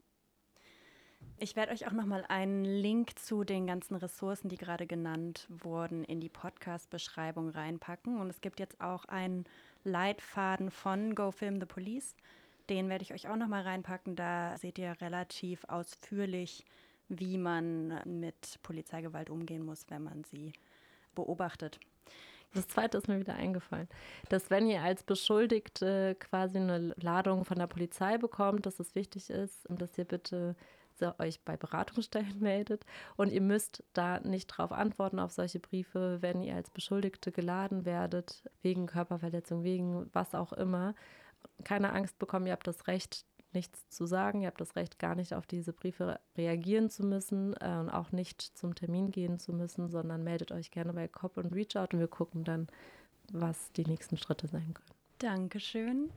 Ich 1.41 1.55
werde 1.55 1.71
euch 1.71 1.87
auch 1.87 1.93
nochmal 1.93 2.25
einen 2.27 2.65
Link 2.65 3.17
zu 3.17 3.45
den 3.45 3.65
ganzen 3.65 3.95
Ressourcen, 3.95 4.49
die 4.49 4.57
gerade 4.57 4.85
genannt 4.85 5.47
wurden, 5.47 6.03
in 6.03 6.19
die 6.19 6.27
Podcast-Beschreibung 6.27 7.47
reinpacken. 7.47 8.19
Und 8.19 8.29
es 8.29 8.41
gibt 8.41 8.59
jetzt 8.59 8.81
auch 8.81 9.05
einen 9.05 9.45
Leitfaden 9.85 10.69
von 10.69 11.15
Go 11.15 11.31
Film 11.31 11.61
the 11.61 11.65
Police. 11.65 12.17
Den 12.69 12.89
werde 12.89 13.03
ich 13.03 13.13
euch 13.13 13.29
auch 13.29 13.37
nochmal 13.37 13.61
reinpacken. 13.61 14.17
Da 14.17 14.57
seht 14.57 14.77
ihr 14.79 14.99
relativ 14.99 15.63
ausführlich, 15.69 16.65
wie 17.07 17.37
man 17.37 18.01
mit 18.19 18.59
Polizeigewalt 18.61 19.29
umgehen 19.29 19.65
muss, 19.65 19.85
wenn 19.87 20.03
man 20.03 20.25
sie 20.25 20.51
beobachtet. 21.15 21.79
Das 22.53 22.67
zweite 22.67 22.97
ist 22.97 23.07
mir 23.07 23.19
wieder 23.19 23.35
eingefallen, 23.35 23.87
dass 24.27 24.49
wenn 24.49 24.67
ihr 24.67 24.81
als 24.81 25.03
Beschuldigte 25.03 26.17
quasi 26.19 26.57
eine 26.57 26.93
Ladung 26.97 27.45
von 27.45 27.59
der 27.59 27.67
Polizei 27.67 28.17
bekommt, 28.17 28.65
dass 28.65 28.79
es 28.79 28.95
wichtig 28.95 29.29
ist, 29.29 29.67
dass 29.69 29.97
ihr 29.97 30.05
bitte 30.05 30.55
euch 31.19 31.41
bei 31.43 31.57
Beratungsstellen 31.57 32.39
meldet 32.39 32.85
und 33.15 33.31
ihr 33.31 33.41
müsst 33.41 33.83
da 33.93 34.19
nicht 34.19 34.47
drauf 34.47 34.71
antworten 34.71 35.19
auf 35.19 35.31
solche 35.31 35.59
Briefe, 35.59 36.17
wenn 36.21 36.41
ihr 36.41 36.55
als 36.55 36.69
Beschuldigte 36.69 37.31
geladen 37.31 37.85
werdet, 37.85 38.43
wegen 38.61 38.87
Körperverletzung, 38.87 39.63
wegen 39.63 40.09
was 40.13 40.35
auch 40.35 40.53
immer. 40.53 40.95
Keine 41.63 41.93
Angst 41.93 42.19
bekommen, 42.19 42.47
ihr 42.47 42.53
habt 42.53 42.67
das 42.67 42.87
Recht, 42.87 43.25
nichts 43.53 43.89
zu 43.89 44.05
sagen. 44.05 44.41
Ihr 44.41 44.47
habt 44.47 44.61
das 44.61 44.75
Recht, 44.75 44.99
gar 44.99 45.15
nicht 45.15 45.33
auf 45.33 45.47
diese 45.47 45.73
Briefe 45.73 46.19
reagieren 46.37 46.89
zu 46.89 47.03
müssen 47.03 47.53
äh, 47.59 47.77
und 47.79 47.89
auch 47.89 48.11
nicht 48.11 48.41
zum 48.41 48.75
Termin 48.75 49.11
gehen 49.11 49.39
zu 49.39 49.53
müssen, 49.53 49.89
sondern 49.89 50.23
meldet 50.23 50.51
euch 50.51 50.71
gerne 50.71 50.93
bei 50.93 51.07
COP 51.07 51.37
und 51.37 51.53
Reach 51.53 51.75
Out 51.75 51.93
und 51.93 51.99
wir 51.99 52.07
gucken 52.07 52.43
dann, 52.43 52.67
was 53.31 53.71
die 53.73 53.85
nächsten 53.85 54.17
Schritte 54.17 54.47
sein 54.47 54.73
können. 54.73 54.99
Dankeschön. 55.19 56.11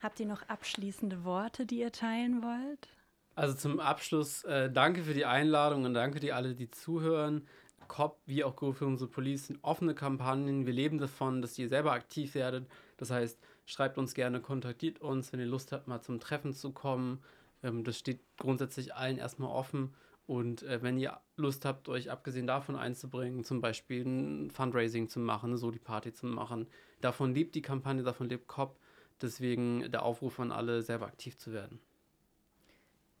Habt 0.00 0.18
ihr 0.20 0.26
noch 0.26 0.42
abschließende 0.48 1.24
Worte, 1.24 1.64
die 1.64 1.78
ihr 1.80 1.92
teilen 1.92 2.42
wollt? 2.42 2.88
Also 3.34 3.54
zum 3.54 3.80
Abschluss, 3.80 4.44
äh, 4.44 4.70
danke 4.70 5.02
für 5.02 5.14
die 5.14 5.24
Einladung 5.24 5.84
und 5.84 5.94
danke 5.94 6.20
dir 6.20 6.36
alle, 6.36 6.54
die 6.54 6.70
zuhören. 6.70 7.46
COP 7.88 8.20
wie 8.26 8.44
auch 8.44 8.56
Go 8.56 8.72
for 8.72 8.96
the 8.96 9.06
Police 9.06 9.48
sind 9.48 9.58
offene 9.62 9.94
Kampagnen. 9.94 10.66
Wir 10.66 10.72
leben 10.72 10.98
davon, 10.98 11.42
dass 11.42 11.58
ihr 11.58 11.68
selber 11.68 11.92
aktiv 11.92 12.34
werdet. 12.34 12.66
Das 12.96 13.10
heißt, 13.10 13.38
Schreibt 13.64 13.98
uns 13.98 14.14
gerne, 14.14 14.40
kontaktiert 14.40 15.00
uns, 15.00 15.32
wenn 15.32 15.40
ihr 15.40 15.46
Lust 15.46 15.72
habt, 15.72 15.86
mal 15.86 16.00
zum 16.00 16.20
Treffen 16.20 16.52
zu 16.52 16.72
kommen. 16.72 17.22
Ähm, 17.62 17.84
das 17.84 17.98
steht 17.98 18.20
grundsätzlich 18.38 18.94
allen 18.94 19.18
erstmal 19.18 19.50
offen. 19.50 19.94
Und 20.26 20.62
äh, 20.62 20.82
wenn 20.82 20.98
ihr 20.98 21.18
Lust 21.36 21.64
habt, 21.64 21.88
euch 21.88 22.10
abgesehen 22.10 22.46
davon 22.46 22.76
einzubringen, 22.76 23.44
zum 23.44 23.60
Beispiel 23.60 24.04
ein 24.04 24.50
Fundraising 24.50 25.08
zu 25.08 25.20
machen, 25.20 25.50
eine 25.50 25.58
Soli-Party 25.58 26.12
zu 26.12 26.26
machen, 26.26 26.68
davon 27.00 27.34
lebt 27.34 27.54
die 27.54 27.62
Kampagne, 27.62 28.02
davon 28.02 28.28
lebt 28.28 28.48
COP. 28.48 28.78
Deswegen 29.20 29.90
der 29.92 30.02
Aufruf 30.02 30.40
an 30.40 30.50
alle, 30.50 30.82
selber 30.82 31.06
aktiv 31.06 31.38
zu 31.38 31.52
werden. 31.52 31.78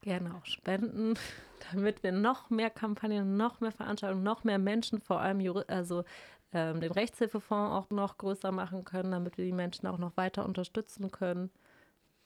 Gerne 0.02 0.34
auch 0.34 0.46
spenden, 0.46 1.14
damit 1.72 2.02
wir 2.02 2.12
noch 2.12 2.50
mehr 2.50 2.70
Kampagnen, 2.70 3.36
noch 3.36 3.60
mehr 3.60 3.72
Veranstaltungen, 3.72 4.22
noch 4.22 4.44
mehr 4.44 4.58
Menschen, 4.58 5.00
vor 5.00 5.20
allem 5.20 5.40
also 5.68 6.04
ähm, 6.52 6.80
den 6.80 6.92
Rechtshilfefonds 6.92 7.72
auch 7.72 7.90
noch 7.90 8.18
größer 8.18 8.52
machen 8.52 8.84
können, 8.84 9.12
damit 9.12 9.38
wir 9.38 9.44
die 9.44 9.52
Menschen 9.52 9.86
auch 9.86 9.98
noch 9.98 10.16
weiter 10.16 10.44
unterstützen 10.44 11.10
können. 11.10 11.50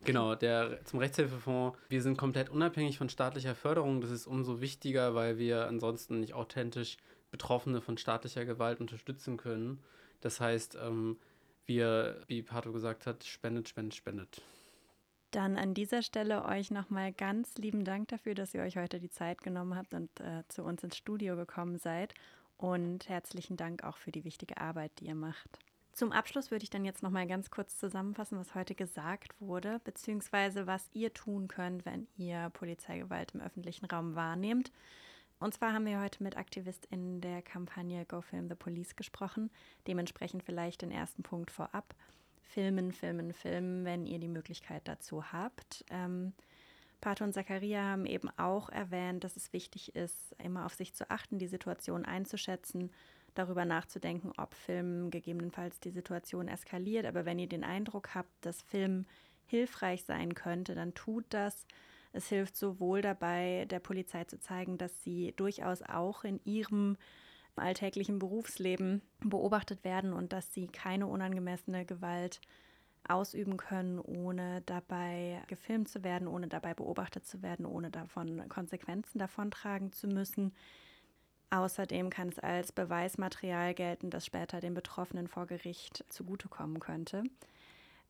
Genau, 0.04 0.34
der, 0.34 0.84
zum 0.84 0.98
Rechtshilfefonds. 0.98 1.78
Wir 1.88 2.02
sind 2.02 2.18
komplett 2.18 2.50
unabhängig 2.50 2.98
von 2.98 3.08
staatlicher 3.08 3.54
Förderung. 3.54 4.00
Das 4.00 4.10
ist 4.10 4.26
umso 4.26 4.60
wichtiger, 4.60 5.14
weil 5.14 5.38
wir 5.38 5.66
ansonsten 5.66 6.20
nicht 6.20 6.34
authentisch 6.34 6.96
Betroffene 7.30 7.80
von 7.80 7.98
staatlicher 7.98 8.44
Gewalt 8.44 8.80
unterstützen 8.80 9.36
können. 9.36 9.82
Das 10.20 10.40
heißt, 10.40 10.78
ähm, 10.80 11.18
wir, 11.66 12.22
wie 12.28 12.42
Pato 12.42 12.72
gesagt 12.72 13.06
hat, 13.06 13.24
spendet, 13.24 13.68
spendet, 13.68 13.94
spendet. 13.94 14.42
Dann 15.30 15.56
an 15.56 15.74
dieser 15.74 16.02
Stelle 16.02 16.44
euch 16.44 16.70
nochmal 16.70 17.12
ganz 17.12 17.56
lieben 17.56 17.84
Dank 17.84 18.08
dafür, 18.08 18.34
dass 18.34 18.54
ihr 18.54 18.62
euch 18.62 18.76
heute 18.76 19.00
die 19.00 19.10
Zeit 19.10 19.42
genommen 19.42 19.76
habt 19.76 19.92
und 19.94 20.08
äh, 20.20 20.44
zu 20.48 20.62
uns 20.62 20.82
ins 20.82 20.96
Studio 20.96 21.36
gekommen 21.36 21.78
seid. 21.78 22.14
Und 22.56 23.08
herzlichen 23.08 23.56
Dank 23.56 23.84
auch 23.84 23.98
für 23.98 24.12
die 24.12 24.24
wichtige 24.24 24.58
Arbeit, 24.58 24.92
die 24.98 25.06
ihr 25.06 25.14
macht. 25.14 25.58
Zum 25.92 26.12
Abschluss 26.12 26.50
würde 26.50 26.62
ich 26.62 26.70
dann 26.70 26.84
jetzt 26.84 27.02
noch 27.02 27.10
mal 27.10 27.26
ganz 27.26 27.50
kurz 27.50 27.78
zusammenfassen, 27.78 28.38
was 28.38 28.54
heute 28.54 28.74
gesagt 28.74 29.34
wurde, 29.40 29.80
beziehungsweise 29.84 30.66
was 30.66 30.90
ihr 30.92 31.12
tun 31.14 31.48
könnt, 31.48 31.86
wenn 31.86 32.06
ihr 32.16 32.50
Polizeigewalt 32.50 33.32
im 33.32 33.40
öffentlichen 33.40 33.86
Raum 33.86 34.14
wahrnehmt. 34.14 34.72
Und 35.38 35.54
zwar 35.54 35.72
haben 35.72 35.86
wir 35.86 36.00
heute 36.00 36.22
mit 36.22 36.36
AktivistInnen 36.36 37.20
der 37.20 37.42
Kampagne 37.42 38.04
Go 38.06 38.20
Film 38.20 38.48
the 38.48 38.54
Police 38.54 38.96
gesprochen. 38.96 39.50
Dementsprechend 39.86 40.42
vielleicht 40.42 40.82
den 40.82 40.90
ersten 40.90 41.22
Punkt 41.22 41.50
vorab. 41.50 41.94
Filmen, 42.48 42.92
filmen, 42.92 43.32
filmen, 43.32 43.84
wenn 43.84 44.06
ihr 44.06 44.18
die 44.18 44.28
Möglichkeit 44.28 44.86
dazu 44.86 45.32
habt. 45.32 45.84
Ähm, 45.90 46.32
Pato 47.00 47.24
und 47.24 47.34
Zakaria 47.34 47.82
haben 47.82 48.06
eben 48.06 48.30
auch 48.38 48.68
erwähnt, 48.68 49.24
dass 49.24 49.36
es 49.36 49.52
wichtig 49.52 49.94
ist, 49.94 50.34
immer 50.42 50.64
auf 50.64 50.74
sich 50.74 50.94
zu 50.94 51.10
achten, 51.10 51.38
die 51.38 51.46
Situation 51.46 52.04
einzuschätzen, 52.04 52.90
darüber 53.34 53.64
nachzudenken, 53.64 54.32
ob 54.38 54.54
Film 54.54 55.10
gegebenenfalls 55.10 55.78
die 55.80 55.90
Situation 55.90 56.48
eskaliert. 56.48 57.04
Aber 57.04 57.24
wenn 57.24 57.38
ihr 57.38 57.48
den 57.48 57.64
Eindruck 57.64 58.14
habt, 58.14 58.32
dass 58.40 58.62
Film 58.62 59.06
hilfreich 59.44 60.04
sein 60.04 60.34
könnte, 60.34 60.74
dann 60.74 60.94
tut 60.94 61.24
das. 61.30 61.66
Es 62.12 62.28
hilft 62.28 62.56
sowohl 62.56 63.02
dabei, 63.02 63.66
der 63.68 63.80
Polizei 63.80 64.24
zu 64.24 64.38
zeigen, 64.40 64.78
dass 64.78 65.02
sie 65.02 65.34
durchaus 65.36 65.82
auch 65.82 66.24
in 66.24 66.40
ihrem 66.44 66.96
alltäglichen 67.58 68.18
Berufsleben 68.18 69.02
beobachtet 69.20 69.84
werden 69.84 70.12
und 70.12 70.32
dass 70.32 70.52
sie 70.52 70.66
keine 70.66 71.06
unangemessene 71.06 71.84
Gewalt 71.84 72.40
ausüben 73.08 73.56
können, 73.56 73.98
ohne 74.00 74.62
dabei 74.66 75.42
gefilmt 75.46 75.88
zu 75.88 76.02
werden, 76.02 76.28
ohne 76.28 76.48
dabei 76.48 76.74
beobachtet 76.74 77.26
zu 77.26 77.42
werden, 77.42 77.66
ohne 77.66 77.90
davon 77.90 78.48
Konsequenzen 78.48 79.18
davontragen 79.18 79.92
zu 79.92 80.08
müssen. 80.08 80.52
Außerdem 81.50 82.10
kann 82.10 82.28
es 82.28 82.38
als 82.38 82.72
Beweismaterial 82.72 83.74
gelten, 83.74 84.10
das 84.10 84.26
später 84.26 84.60
den 84.60 84.74
Betroffenen 84.74 85.28
vor 85.28 85.46
Gericht 85.46 86.04
zugutekommen 86.08 86.80
könnte. 86.80 87.22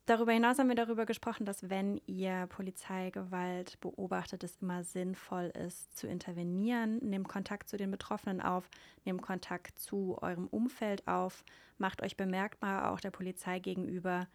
Darüber 0.06 0.30
hinaus 0.30 0.60
haben 0.60 0.68
wir 0.68 0.76
darüber 0.76 1.04
gesprochen, 1.04 1.44
dass 1.44 1.68
wenn 1.68 2.00
ihr 2.06 2.46
Polizeigewalt 2.46 3.80
beobachtet, 3.80 4.44
es 4.44 4.56
immer 4.62 4.84
sinnvoll 4.84 5.46
ist, 5.46 5.98
zu 5.98 6.06
intervenieren. 6.06 6.98
Nehmt 6.98 7.28
Kontakt 7.28 7.68
zu 7.68 7.76
den 7.76 7.90
Betroffenen 7.90 8.40
auf, 8.40 8.70
nehmt 9.04 9.20
Kontakt 9.20 9.80
zu 9.80 10.16
eurem 10.22 10.46
Umfeld 10.46 11.08
auf, 11.08 11.44
macht 11.78 12.02
euch 12.02 12.16
bemerkbar 12.16 12.92
auch 12.92 13.00
der 13.00 13.10
Polizei 13.10 13.58
gegenüber 13.58 14.28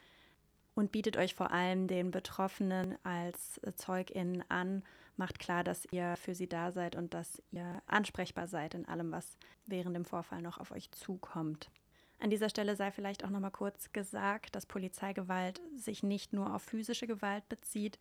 und 0.76 0.92
bietet 0.92 1.16
euch 1.16 1.36
vor 1.36 1.52
allem 1.52 1.88
den 1.88 2.12
Betroffenen 2.12 2.98
als 3.04 3.62
ZeugInnen 3.76 4.44
an, 4.50 4.84
macht 5.16 5.40
klar, 5.40 5.64
dass 5.64 5.86
ihr 5.92 6.18
für 6.18 6.36
sie 6.36 6.50
da 6.50 6.74
seid 6.74 6.98
und 6.98 7.14
dass 7.14 7.42
ihr 7.52 7.82
ansprechbar 7.86 8.48
seid 8.50 8.74
in 8.74 8.86
allem, 8.90 9.14
was 9.14 9.38
während 9.68 9.96
dem 9.96 10.04
Vorfall 10.04 10.42
noch 10.42 10.58
auf 10.58 10.72
euch 10.72 10.92
zukommt. 10.92 11.72
An 12.22 12.30
dieser 12.30 12.50
Stelle 12.50 12.76
sei 12.76 12.92
vielleicht 12.92 13.26
auch 13.26 13.32
noch 13.32 13.40
mal 13.40 13.50
kurz 13.50 13.92
gesagt, 13.94 14.56
dass 14.56 14.68
Polizeigewalt 14.68 15.60
sich 15.76 16.04
nicht 16.04 16.34
nur 16.34 16.54
auf 16.54 16.62
physische 16.62 17.08
Gewalt 17.08 17.50
bezieht. 17.50 17.98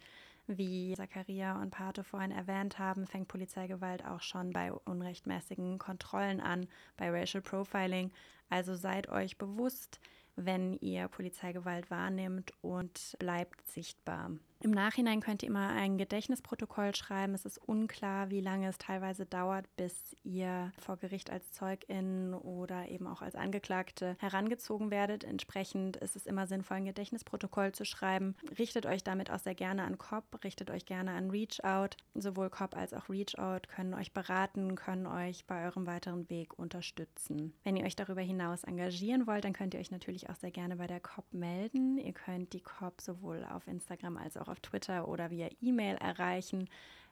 Wie 0.47 0.93
Zakaria 0.95 1.59
und 1.59 1.71
Pate 1.71 2.05
vorhin 2.05 2.31
erwähnt 2.31 2.79
haben, 2.79 3.07
fängt 3.07 3.29
Polizeigewalt 3.29 4.05
auch 4.05 4.21
schon 4.21 4.51
bei 4.51 4.75
unrechtmäßigen 4.75 5.79
Kontrollen 5.79 6.43
an, 6.43 6.69
bei 6.99 7.11
Racial 7.11 7.41
Profiling. 7.41 8.13
Also 8.51 8.75
seid 8.75 9.09
euch 9.09 9.39
bewusst, 9.39 10.01
wenn 10.37 10.75
ihr 10.81 11.09
Polizeigewalt 11.09 11.91
wahrnimmt 11.91 12.53
und 12.61 13.17
bleibt 13.19 13.67
sichtbar. 13.71 14.33
Im 14.63 14.73
Nachhinein 14.73 15.21
könnt 15.21 15.43
ihr 15.43 15.49
immer 15.49 15.71
ein 15.71 15.97
Gedächtnisprotokoll 15.97 16.95
schreiben. 16.95 17.33
Es 17.33 17.47
ist 17.47 17.57
unklar, 17.57 18.29
wie 18.29 18.43
lange 18.43 18.69
es 18.69 18.77
teilweise 18.77 19.25
dauert, 19.25 19.65
bis 19.77 20.15
ihr 20.23 20.71
vor 20.79 20.99
Gericht 20.99 21.31
als 21.31 21.51
Zeugin 21.53 22.35
oder 22.35 22.87
eben 22.91 23.07
auch 23.07 23.23
als 23.23 23.37
Angeklagte 23.37 24.19
herangezogen 24.21 24.91
werdet. 24.91 25.25
Entsprechend 25.25 25.97
ist 25.97 26.15
es 26.15 26.27
immer 26.27 26.47
sinnvoll, 26.47 26.77
ein 26.77 26.85
Gedächtnisprotokoll 26.85 27.73
zu 27.73 27.87
schreiben. 27.87 28.37
Richtet 28.59 28.85
euch 28.85 29.03
damit 29.03 29.31
auch 29.31 29.39
sehr 29.39 29.55
gerne 29.55 29.85
an 29.85 29.97
COP, 29.97 30.45
richtet 30.45 30.71
euch 30.71 30.85
gerne 30.85 31.13
an 31.13 31.31
Reach 31.31 31.65
Out. 31.65 31.97
Sowohl 32.13 32.51
COP 32.51 32.77
als 32.77 32.93
auch 32.93 33.09
Reach 33.09 33.39
Out 33.39 33.67
können 33.67 33.95
euch 33.95 34.13
beraten, 34.13 34.75
können 34.75 35.07
euch 35.07 35.47
bei 35.47 35.65
eurem 35.65 35.87
weiteren 35.87 36.29
Weg 36.29 36.59
unterstützen. 36.59 37.55
Wenn 37.65 37.77
ihr 37.77 37.87
euch 37.87 37.97
darüber 37.97 38.21
hinaus 38.21 38.65
engagieren 38.65 39.27
wollt, 39.27 39.47
dann 39.47 39.55
könnt 39.55 39.73
ihr 39.73 39.81
euch 39.81 39.91
natürlich 39.91 40.29
auch 40.29 40.37
sehr 40.37 40.51
gerne 40.51 40.77
bei 40.77 40.87
der 40.87 41.01
COP 41.01 41.33
melden. 41.33 41.97
Ihr 41.97 42.13
könnt 42.13 42.53
die 42.53 42.61
COP 42.61 43.01
sowohl 43.01 43.43
auf 43.51 43.67
Instagram 43.67 44.19
als 44.19 44.37
auch 44.37 44.50
auf 44.51 44.61
Twitter 44.61 45.09
oder 45.09 45.31
via 45.31 45.49
E-Mail 45.61 45.97
erreichen. 45.97 46.69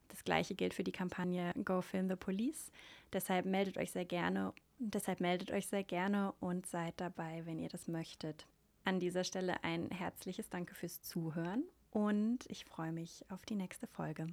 Das 0.08 0.24
gleiche 0.24 0.54
gilt 0.54 0.74
für 0.74 0.84
die 0.84 0.92
Kampagne 0.92 1.52
Go 1.64 1.82
Film 1.82 2.08
the 2.08 2.16
Police. 2.16 2.70
Deshalb 3.12 3.46
meldet 3.46 3.78
euch 3.78 3.92
sehr 3.92 4.04
gerne, 4.04 4.52
deshalb 4.78 5.20
meldet 5.20 5.50
euch 5.50 5.66
sehr 5.66 5.84
gerne 5.84 6.34
und 6.40 6.66
seid 6.66 6.94
dabei, 7.00 7.42
wenn 7.44 7.58
ihr 7.58 7.68
das 7.68 7.88
möchtet. 7.88 8.46
An 8.84 9.00
dieser 9.00 9.24
Stelle 9.24 9.62
ein 9.64 9.90
herzliches 9.90 10.48
Danke 10.48 10.74
fürs 10.74 11.02
Zuhören 11.02 11.64
und 11.90 12.46
ich 12.48 12.64
freue 12.64 12.92
mich 12.92 13.24
auf 13.28 13.44
die 13.44 13.56
nächste 13.56 13.86
Folge. 13.86 14.26